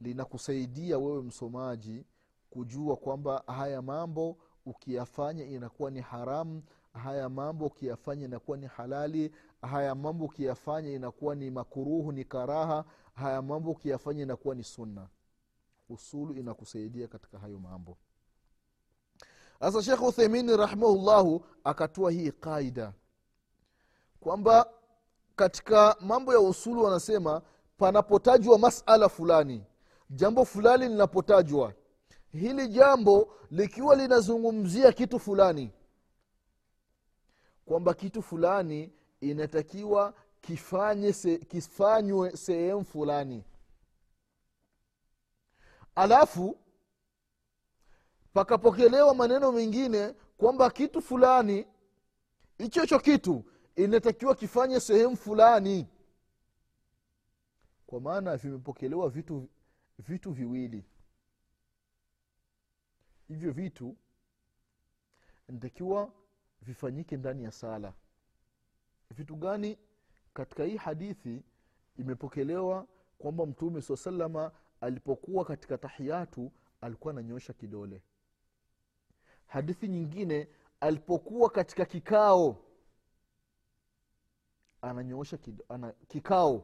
linakusaidia 0.02 0.98
wewe 1.00 1.22
msomaji 1.22 2.06
kujua 2.50 2.96
kwamba 2.96 3.44
haya 3.48 3.82
mambo 3.82 4.38
ukiyafanya 4.66 5.46
inakuwa 5.46 5.92
ni 5.92 6.02
haramu 6.02 6.64
haya 6.94 7.30
mambo 7.30 7.66
ukiyafanya 7.66 8.26
inakuwa 8.26 8.58
ni 8.58 8.68
halali 8.68 9.32
haya 9.62 9.96
mambo 9.96 10.26
ukiyafanya 10.26 10.92
inakuwa 10.92 11.36
ni 11.36 11.52
makuruhu 11.52 12.12
ni 12.12 12.24
karaha 12.26 12.86
haya 13.14 13.42
mambo 13.42 13.72
ukiyafanya 13.72 14.24
inakuwa 14.24 14.56
ni 14.56 14.64
sunna. 14.64 15.08
Usulu 15.90 16.34
inakusaidia 16.34 17.08
katika 17.08 17.40
hayo 17.40 17.60
mambo. 17.60 17.98
Sasa 19.60 19.84
shekh 19.84 20.02
utheimini 20.04 20.58
rahimahullahu 20.58 21.46
akatua 21.64 22.12
hii 22.12 22.32
qaida 22.32 22.94
kwamba 24.20 24.70
katika 25.38 25.96
mambo 26.00 26.34
ya 26.34 26.40
usulu 26.40 26.84
wanasema 26.84 27.42
panapotajwa 27.78 28.60
masala 28.60 29.10
fulani 29.10 29.64
jambo 30.10 30.46
fulani 30.46 30.88
linapotajwa 30.88 31.74
hili 32.32 32.68
jambo 32.68 33.34
likiwa 33.52 33.96
linazungumzia 33.96 34.92
kitu 34.92 35.20
fulani 35.20 35.72
kwamba 37.66 37.94
kitu 37.94 38.22
fulani 38.22 38.92
inatakiwa 39.22 40.14
kifanye 40.42 41.14
se, 41.14 41.38
kifanywe 41.38 42.38
sehemu 42.38 42.86
fulani. 42.86 43.44
Alafu 45.96 46.58
pakapokelewa 48.34 49.16
maneno 49.16 49.52
mengine 49.52 50.14
kwamba 50.38 50.70
kitu 50.70 51.02
fulani 51.02 51.68
hicho 52.58 52.82
hicho 52.82 53.00
kitu 53.00 53.44
inatakiwa 53.78 54.36
kifanye 54.36 54.80
sehemu 54.80 55.18
fulani. 55.18 55.88
Kwa 57.88 58.02
maana 58.02 58.38
vimepokelewa 58.38 59.10
vitu 59.10 59.50
vitu 60.00 60.32
viwili. 60.32 60.86
Hivyo 63.28 63.52
vitu 63.52 63.96
inatakiwa 65.50 66.12
vifanyike 66.62 67.18
ndani 67.18 67.44
ya 67.44 67.52
sala. 67.52 67.94
Vitu 69.12 69.36
gani 69.36 69.78
katika 70.34 70.64
hii 70.64 70.78
hadithi 70.78 71.44
imepokelewa 71.98 72.88
kwamba 73.18 73.46
mtume 73.46 73.82
saa 73.82 73.96
salama 73.96 74.52
alipokuwa 74.82 75.46
katika 75.46 75.78
tahiyatu 75.78 76.52
alikuwa 76.82 77.14
ananyosha 77.14 77.54
kidole. 77.54 78.02
Hadithi 79.48 79.88
nyingine 79.88 80.48
alipokuwa 80.80 81.50
katika 81.50 81.86
kikao 81.86 82.67
ananyoosha 84.90 85.38
ana, 85.70 85.92
kikao. 86.08 86.64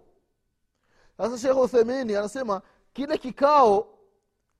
Sasa 1.18 1.38
shekh 1.38 1.58
uthemini 1.58 2.16
anasema 2.16 2.62
kile 2.94 3.18
kikao 3.18 4.00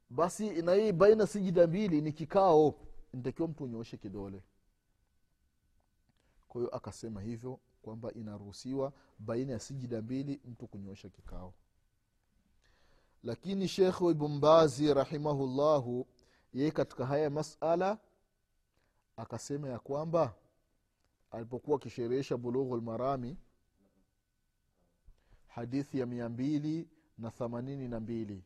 basi 0.10 0.62
na 0.62 0.74
hii 0.74 0.92
baina 0.92 1.28
sijida 1.28 1.68
mbili 1.68 2.02
ni 2.02 2.12
kikao. 2.12 2.76
Nitakiwa 3.14 3.48
mtu 3.48 3.64
unyooshe 3.64 3.98
kidole. 3.98 4.44
Kwa 6.48 6.62
hiyo 6.62 6.76
akasema 6.76 7.22
hivyo 7.22 7.60
kwamba 7.82 8.14
inaruhusiwa 8.14 8.94
baina 9.20 9.54
ya 9.54 9.60
sijida 9.60 10.02
mbili 10.02 10.42
mtu 10.46 10.68
kunyoosha 10.68 11.10
kikao. 11.10 11.54
Lakini 13.24 13.68
shekhu 13.68 14.12
ibnbazi 14.12 14.94
rahimahullahu 14.94 16.08
yeye 16.54 16.72
katika 16.72 17.06
haya 17.06 17.30
masala 17.30 17.98
akasema 19.18 19.70
ya 19.70 19.80
kwamba 19.80 20.34
alipokuwa 21.32 21.78
akisherehesha 21.78 22.38
bulughu 22.38 22.78
lmarami 22.78 23.38
hadithi 25.56 26.00
ya 26.00 26.06
mia 26.06 26.30
mbili 26.30 26.88
na 27.18 27.32
thamanini 27.32 27.88
na 27.88 28.00
mbili. 28.00 28.44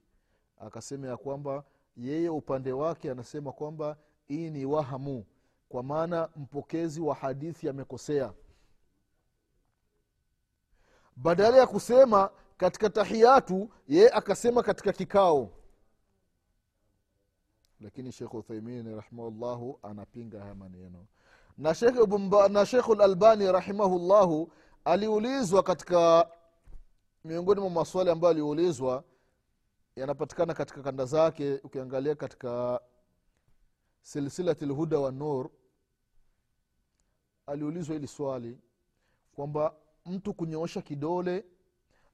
Akasema 0.59 1.07
ya 1.07 1.17
kwamba 1.17 1.63
yeye 1.97 2.29
upande 2.29 2.71
wake 2.71 3.11
anasema 3.11 3.51
kwamba 3.51 3.97
hii 4.27 4.49
ni 4.49 4.65
wahamu 4.65 5.25
kwa 5.69 5.83
maana 5.83 6.29
mpokezi 6.35 7.01
wa 7.01 7.15
hadithi 7.15 7.69
amekosea. 7.69 8.33
Badala 11.15 11.57
ya 11.57 11.67
kusema 11.67 12.29
katika 12.57 12.89
tahiyatu 12.89 13.69
yeye 13.87 14.09
akasema 14.09 14.63
katika 14.63 14.93
kikao. 14.93 15.49
Lakini 17.81 18.11
shekh 18.11 18.33
uthaimini 18.33 18.95
rahimahullahu 18.95 19.79
anapinga 19.83 20.39
haya 20.39 20.55
maneno. 20.55 21.05
Na 21.57 21.73
shekh 21.75 21.95
na 22.49 22.65
shekhu 22.65 22.95
lalbani 22.95 23.51
rahimahullahu 23.51 24.51
aliulizwa 24.85 25.63
katika 25.63 26.29
miongoni 27.27 27.61
mwa 27.61 27.69
maswali 27.69 28.09
ambayo 28.09 28.31
aliulizwa 28.31 29.03
yanapatikana 29.95 30.53
katika 30.53 30.81
kanda 30.81 31.05
zake 31.05 31.53
ukiangalia 31.63 32.15
katika 32.15 32.81
silsilati 34.01 34.65
lhuda 34.65 34.99
wa 34.99 35.11
nur 35.11 35.49
aliulizwa 37.45 37.95
hili 37.95 38.07
swali 38.07 38.57
kwamba 39.35 39.75
mtu 40.05 40.33
kunyoosha 40.33 40.81
kidole 40.81 41.45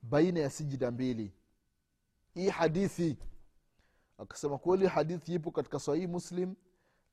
baina 0.02 0.40
ya 0.40 0.50
sijida 0.50 0.92
mbili. 0.92 1.34
Hii 2.34 2.50
hadithi 2.50 3.18
akasema 4.18 4.58
kweli 4.58 4.88
hadithi 4.88 5.34
ipo 5.34 5.52
katika 5.52 5.80
sahihi 5.80 6.08
muslim 6.08 6.56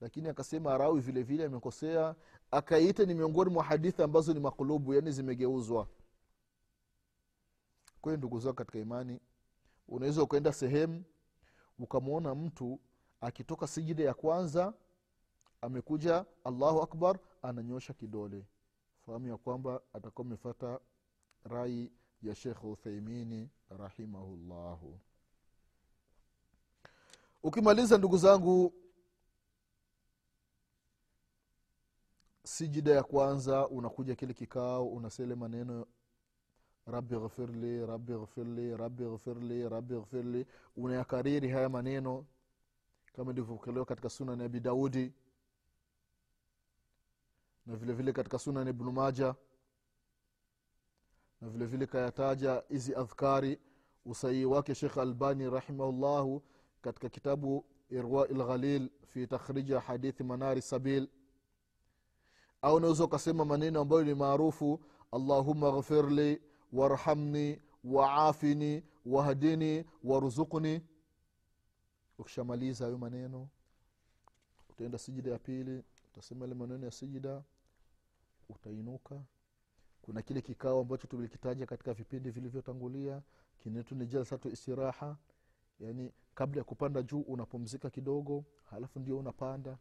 lakini 0.00 0.28
akasema 0.28 0.78
rawi 0.78 1.00
vile 1.00 1.22
vile 1.22 1.44
amekosea 1.44 2.14
akaita 2.50 3.04
ni 3.04 3.14
miongoni 3.14 3.50
mwa 3.50 3.64
hadithi 3.64 4.02
ambazo 4.02 4.32
ni 4.34 4.40
makulubu 4.40 4.94
yani 4.94 5.12
zimegeuzwa 5.12 5.88
kwahiyo 8.00 8.16
ndugu 8.18 8.40
zao 8.40 8.52
katika 8.52 8.78
imani 8.78 9.20
unaweza 9.88 10.22
ukaenda 10.22 10.52
sehemu 10.52 11.04
ukamwona 11.78 12.34
mtu 12.34 12.80
akitoka 13.20 13.66
sijida 13.66 14.04
ya 14.04 14.14
kwanza 14.14 14.74
amekuja 15.60 16.24
allahu 16.44 16.82
akbar 16.82 17.18
ananyosha 17.42 17.92
kidole. 17.94 18.46
Fahamu 19.06 19.28
ya 19.28 19.36
kwamba 19.36 19.80
atakuwa 19.92 20.26
amefata 20.26 20.80
rai 21.44 21.92
ya 22.22 22.34
shekh 22.34 22.64
uthaimini 22.64 23.50
rahimahullahu. 23.78 24.98
Ukimaliza 27.42 27.98
ndugu 27.98 28.16
zangu 28.16 28.72
sijida 32.44 32.90
ya 32.94 33.02
kwanza 33.02 33.68
unakuja 33.68 34.14
kile 34.14 34.34
kikao 34.34 34.88
unasele 34.88 35.34
maneno 35.34 35.86
rabi 36.86 37.16
ghfirli 37.16 37.86
rabi 37.86 38.12
ghfirli 38.12 38.76
rabi 38.76 39.04
ghfirli 39.04 39.68
rabi 39.68 39.94
ghfirli 39.94 40.46
unayakariri 40.76 41.48
haya 41.48 41.68
maneno 41.68 42.26
kama 43.12 43.32
ilivyopokelewa 43.32 43.84
katika 43.86 44.10
sunan 44.10 44.40
abi 44.40 44.60
daudi 44.60 45.12
na 47.66 47.76
vile 47.76 47.92
vile 47.92 48.12
katika 48.12 48.38
sunan 48.38 48.68
ibnu 48.68 48.92
maja 48.92 49.34
na 51.40 51.48
vile 51.48 51.66
vile 51.66 51.86
kayataja 51.86 52.62
hizi 52.68 52.94
adhkari 52.94 53.58
usahihi 54.04 54.44
wake 54.44 54.74
shekh 54.74 54.98
albani 54.98 55.50
rahimahullahu 55.50 56.42
katika 56.82 57.08
kitabu 57.08 57.64
irwa 57.90 58.26
lghalil 58.28 58.90
fi 59.06 59.26
takhriji 59.26 59.72
hadithi 59.72 60.24
manari 60.24 60.62
sabil. 60.62 61.08
Au 62.62 62.74
unaweza 62.76 63.04
ukasema 63.04 63.44
maneno 63.44 63.80
ambayo 63.80 64.04
ni 64.04 64.14
maarufu 64.14 64.80
allahuma 65.12 65.72
ghfirli 65.72 66.42
warhamni 66.72 67.62
waafini 67.84 68.82
wahdini 69.06 69.84
waruzukni 70.04 70.80
ukishamaliza 72.18 72.84
hayo 72.84 72.98
maneno 72.98 73.48
utaenda 74.70 74.98
sijida 74.98 75.30
ya 75.30 75.38
pili 75.38 75.82
utasema 76.12 76.44
ile 76.46 76.54
maneno 76.54 76.84
ya 76.84 76.90
sijida 76.92 77.42
utainuka. 78.48 79.22
Kuna 80.02 80.22
kile 80.22 80.40
kikao 80.42 80.80
ambacho 80.80 81.06
tulikitaja 81.06 81.66
katika 81.66 81.94
vipindi 81.94 82.30
vilivyotangulia 82.30 83.22
kinetu 83.62 83.94
ni 83.94 84.06
jalsatu 84.06 84.48
istiraha 84.48 85.16
yani 85.80 86.12
kabla 86.34 86.58
ya 86.60 86.64
kupanda 86.64 87.02
juu 87.02 87.20
unapumzika 87.20 87.90
kidogo 87.90 88.44
halafu 88.64 89.00
ndio 89.00 89.18
unapanda. 89.18 89.78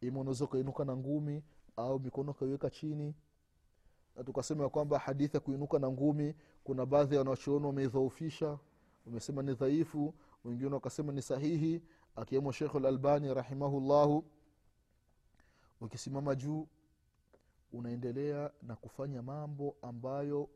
Ima 0.00 0.20
unaweza 0.20 0.44
ukainuka 0.44 0.84
na 0.84 0.96
ngumi 0.96 1.42
au 1.76 2.00
mikono 2.00 2.30
ukaiweka 2.30 2.70
chini 2.70 3.14
tukasema 4.26 4.62
ya 4.64 4.68
kwamba 4.70 4.98
hadithi 4.98 5.36
ya 5.36 5.40
kuinuka 5.40 5.78
na 5.78 5.90
ngumi 5.90 6.34
kuna 6.64 6.86
baadhi 6.86 7.14
ya 7.14 7.20
wanachuoni 7.20 7.66
wameidhoofisha 7.66 8.58
wamesema 9.06 9.42
ni 9.42 9.54
dhaifu 9.54 10.14
wengine 10.44 10.74
wakasema 10.74 11.12
ni 11.12 11.22
sahihi 11.22 11.82
akiwemo 12.16 12.52
shekhu 12.52 12.78
lalbani 12.78 13.34
rahimahullahu 13.34 14.24
ukisimama 15.80 16.34
juu 16.34 16.68
unaendelea 17.72 18.50
na 18.62 18.76
kufanya 18.76 19.22
mambo 19.22 19.76
ambayo 19.82 20.48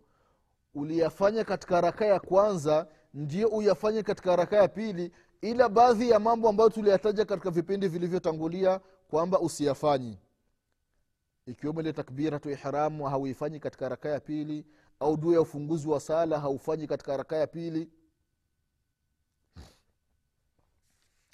uliyafanya 0.74 1.44
katika 1.44 1.74
haraka 1.74 2.06
ya 2.06 2.20
kwanza 2.20 2.88
ndio 3.14 3.48
uyafanye 3.48 4.02
katika 4.02 4.30
haraka 4.30 4.56
ya 4.56 4.68
pili 4.68 5.12
ila 5.40 5.68
baadhi 5.68 6.10
ya 6.10 6.18
mambo 6.18 6.48
ambayo 6.48 6.70
tuliyataja 6.70 7.24
katika 7.24 7.50
vipindi 7.50 7.88
vilivyotangulia 7.88 8.80
kwamba 9.08 9.40
usiyafanyi 9.40 10.18
ikiwemo 11.46 11.80
ile 11.80 11.92
takbiratu 11.92 12.50
ihramu 12.50 13.04
hauifanyi 13.04 13.60
katika 13.60 13.84
haraka 13.84 14.08
ya 14.08 14.20
pili 14.20 14.66
au 15.00 15.16
dua 15.16 15.34
ya 15.34 15.40
ufunguzi 15.40 15.88
wa 15.88 16.00
sala 16.00 16.40
haufanyi 16.40 16.86
katika 16.86 17.12
haraka 17.12 17.36
ya 17.36 17.46
pili. 17.46 17.90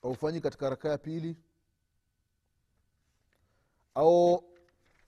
Haufanyi 0.03 0.41
katika 0.41 0.67
haraka 0.67 0.89
ya 0.89 0.99
pili. 0.99 1.37
Au 3.95 4.45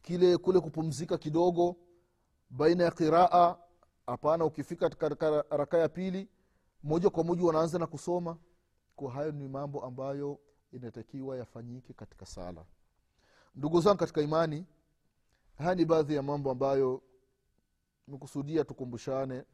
kile 0.03 0.37
kule 0.37 0.61
kupumzika 0.61 1.19
kidogo 1.19 1.77
baina 2.51 2.85
ya 2.85 2.91
qiraa 2.91 3.57
hapana 4.07 4.45
ukifika 4.45 4.91
katika 4.91 5.45
raka 5.51 5.79
ya 5.79 5.89
pili 5.89 6.29
moja 6.83 7.11
kwa 7.11 7.25
moja 7.25 7.45
wanaanza 7.45 7.79
na 7.79 7.87
kusoma. 7.87 8.37
Kwa 8.97 9.13
hayo 9.13 9.33
ni 9.33 9.49
mambo 9.49 9.85
ambayo 9.85 10.39
inatakiwa 10.73 11.37
yafanyike 11.37 11.93
katika 11.93 12.27
sala. 12.27 12.65
Ndugu 13.55 13.81
zangu 13.81 13.99
katika 13.99 14.21
imani 14.21 14.67
haya 15.63 15.75
ni 15.75 15.85
baadhi 15.85 16.15
ya 16.15 16.23
mambo 16.23 16.51
ambayo 16.51 17.03
mekusudia 18.09 18.65
tukumbushane 18.65 19.45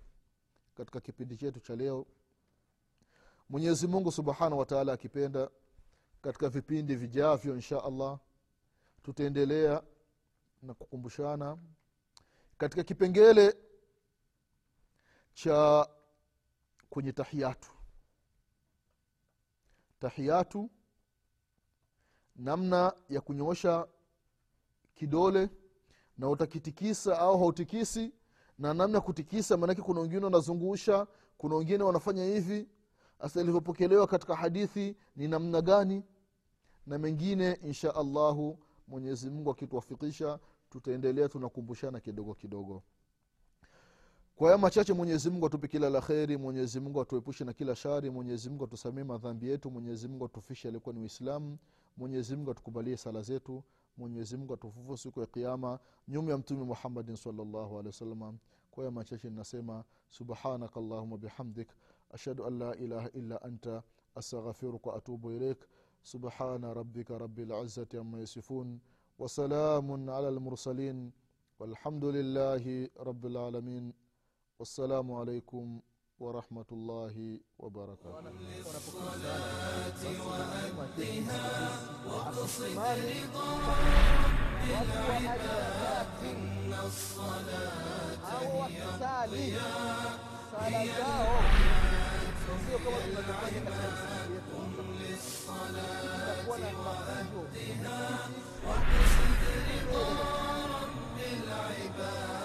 katika 0.74 1.00
kipindi 1.00 1.36
chetu 1.36 1.60
cha 1.60 1.76
leo. 1.76 2.06
Mwenyezi 3.48 3.86
mungu 3.86 4.12
subhanahu 4.12 4.58
wataala 4.58 4.92
akipenda 4.92 5.50
katika 6.22 6.48
vipindi 6.48 6.96
vijavyo 6.96 7.54
insha 7.54 7.84
allah 7.84 8.18
tutaendelea 9.02 9.82
na 10.62 10.74
kukumbushana. 10.74 11.58
Katika 12.58 12.84
kipengele 12.84 13.56
cha 15.34 15.88
kwenye 16.90 17.12
tahiyatu. 17.12 17.70
Tahiyatu 20.00 20.70
namna 22.36 22.92
ya 23.08 23.20
kunyoosha 23.20 23.88
kidole 24.94 25.50
na 26.18 26.28
utakitikisa 26.28 27.18
au 27.18 27.38
hautikisi 27.38 28.12
na 28.58 28.74
namna 28.74 28.98
ya 28.98 29.00
kutikisa 29.00 29.56
maanake 29.56 29.82
kuna 29.82 30.00
wengine 30.00 30.24
wanazungusha 30.24 31.06
kuna 31.38 31.54
wengine 31.56 31.84
wanafanya 31.84 32.24
hivi. 32.24 32.68
Hasa 33.18 33.40
ilivyopokelewa 33.40 34.06
katika 34.06 34.36
hadithi 34.36 34.96
ni 35.16 35.28
namna 35.28 35.62
gani? 35.62 36.04
Na 36.86 36.98
mengine 36.98 37.52
insha 37.52 37.94
allahu 37.94 38.58
mwenyezi 38.88 39.30
akituwafikisha 39.50 40.38
tutaendelea 40.70 41.28
tunakumbushana 41.28 42.00
kidogo 42.00 42.34
kidogo. 42.34 42.82
Kwa 44.36 44.48
haya 44.48 44.58
machache 44.58 44.92
mwenyezimungu 44.92 45.46
atupe 45.46 45.68
kila 45.68 45.90
la 45.90 46.00
kheri 46.00 46.36
mwenyezimungu 46.36 47.00
atuepushe 47.00 47.44
na 47.44 47.52
kila 47.52 47.76
shari 47.76 48.10
mwenyezimungu 48.10 48.64
atusamie 48.64 49.04
madhambi 49.04 49.48
yetu 49.48 49.70
mwenyezimungu 49.70 50.24
atufishe 50.24 50.68
alikuwa 50.68 50.94
ni 50.94 51.00
uislamu 51.00 51.58
mwenyezimungu 51.96 52.50
atukubalie 52.50 52.96
sala 52.96 53.22
zetu 53.22 53.62
mwenyezi 53.97 54.37
mungu 54.37 54.53
atufufu 54.53 54.97
siku 54.97 55.19
ya 55.19 55.25
kiama 55.25 55.79
nyuma 56.07 56.31
ya 56.31 56.37
mtume 56.37 56.63
muhammadin 56.63 57.15
salllahu 57.15 57.73
alehi 57.73 57.87
wasalama 57.87 58.33
kwa 58.71 58.83
haya 58.83 58.91
machache 58.91 59.29
ninasema 59.29 59.83
subhanaka 60.09 60.79
allahuma 60.79 61.17
bihamdik 61.17 61.69
ashhadu 62.11 62.45
an 62.45 62.57
la 62.57 62.75
ilaha 62.75 63.09
illa 63.11 63.41
anta 63.41 63.83
astaghfiruka 64.15 64.89
waatubu 64.89 65.31
ilaik 65.31 65.59
subhana 66.01 66.73
rabika 66.73 67.17
rabi 67.17 67.45
lizati 67.45 67.97
ama 67.97 68.19
yasifun 68.19 68.79
وسلام 69.19 70.09
على 70.09 70.29
المرسلين 70.29 71.11
والحمد 71.59 72.05
لله 72.05 72.89
رب 72.99 73.25
العالمين 73.25 73.93
والسلام 74.59 75.11
عليكم 75.11 75.79
ورحمة 76.20 76.66
الله 76.72 77.40
وبركاته. 77.58 78.32
وأدها 80.78 81.46
واقصد 82.06 82.78
رضا 82.78 83.48
العباد 84.64 86.08
إن 86.22 86.72
الصلاة 86.86 88.22
هي 88.42 88.82
الضياء 89.26 90.18
هي 90.58 90.90
قم 94.52 94.74
للصلاة 95.00 96.48
وأدها 97.34 98.18
واقصد 98.66 99.40
رضا 99.70 100.06
رب 100.74 101.16
العباد 101.18 102.37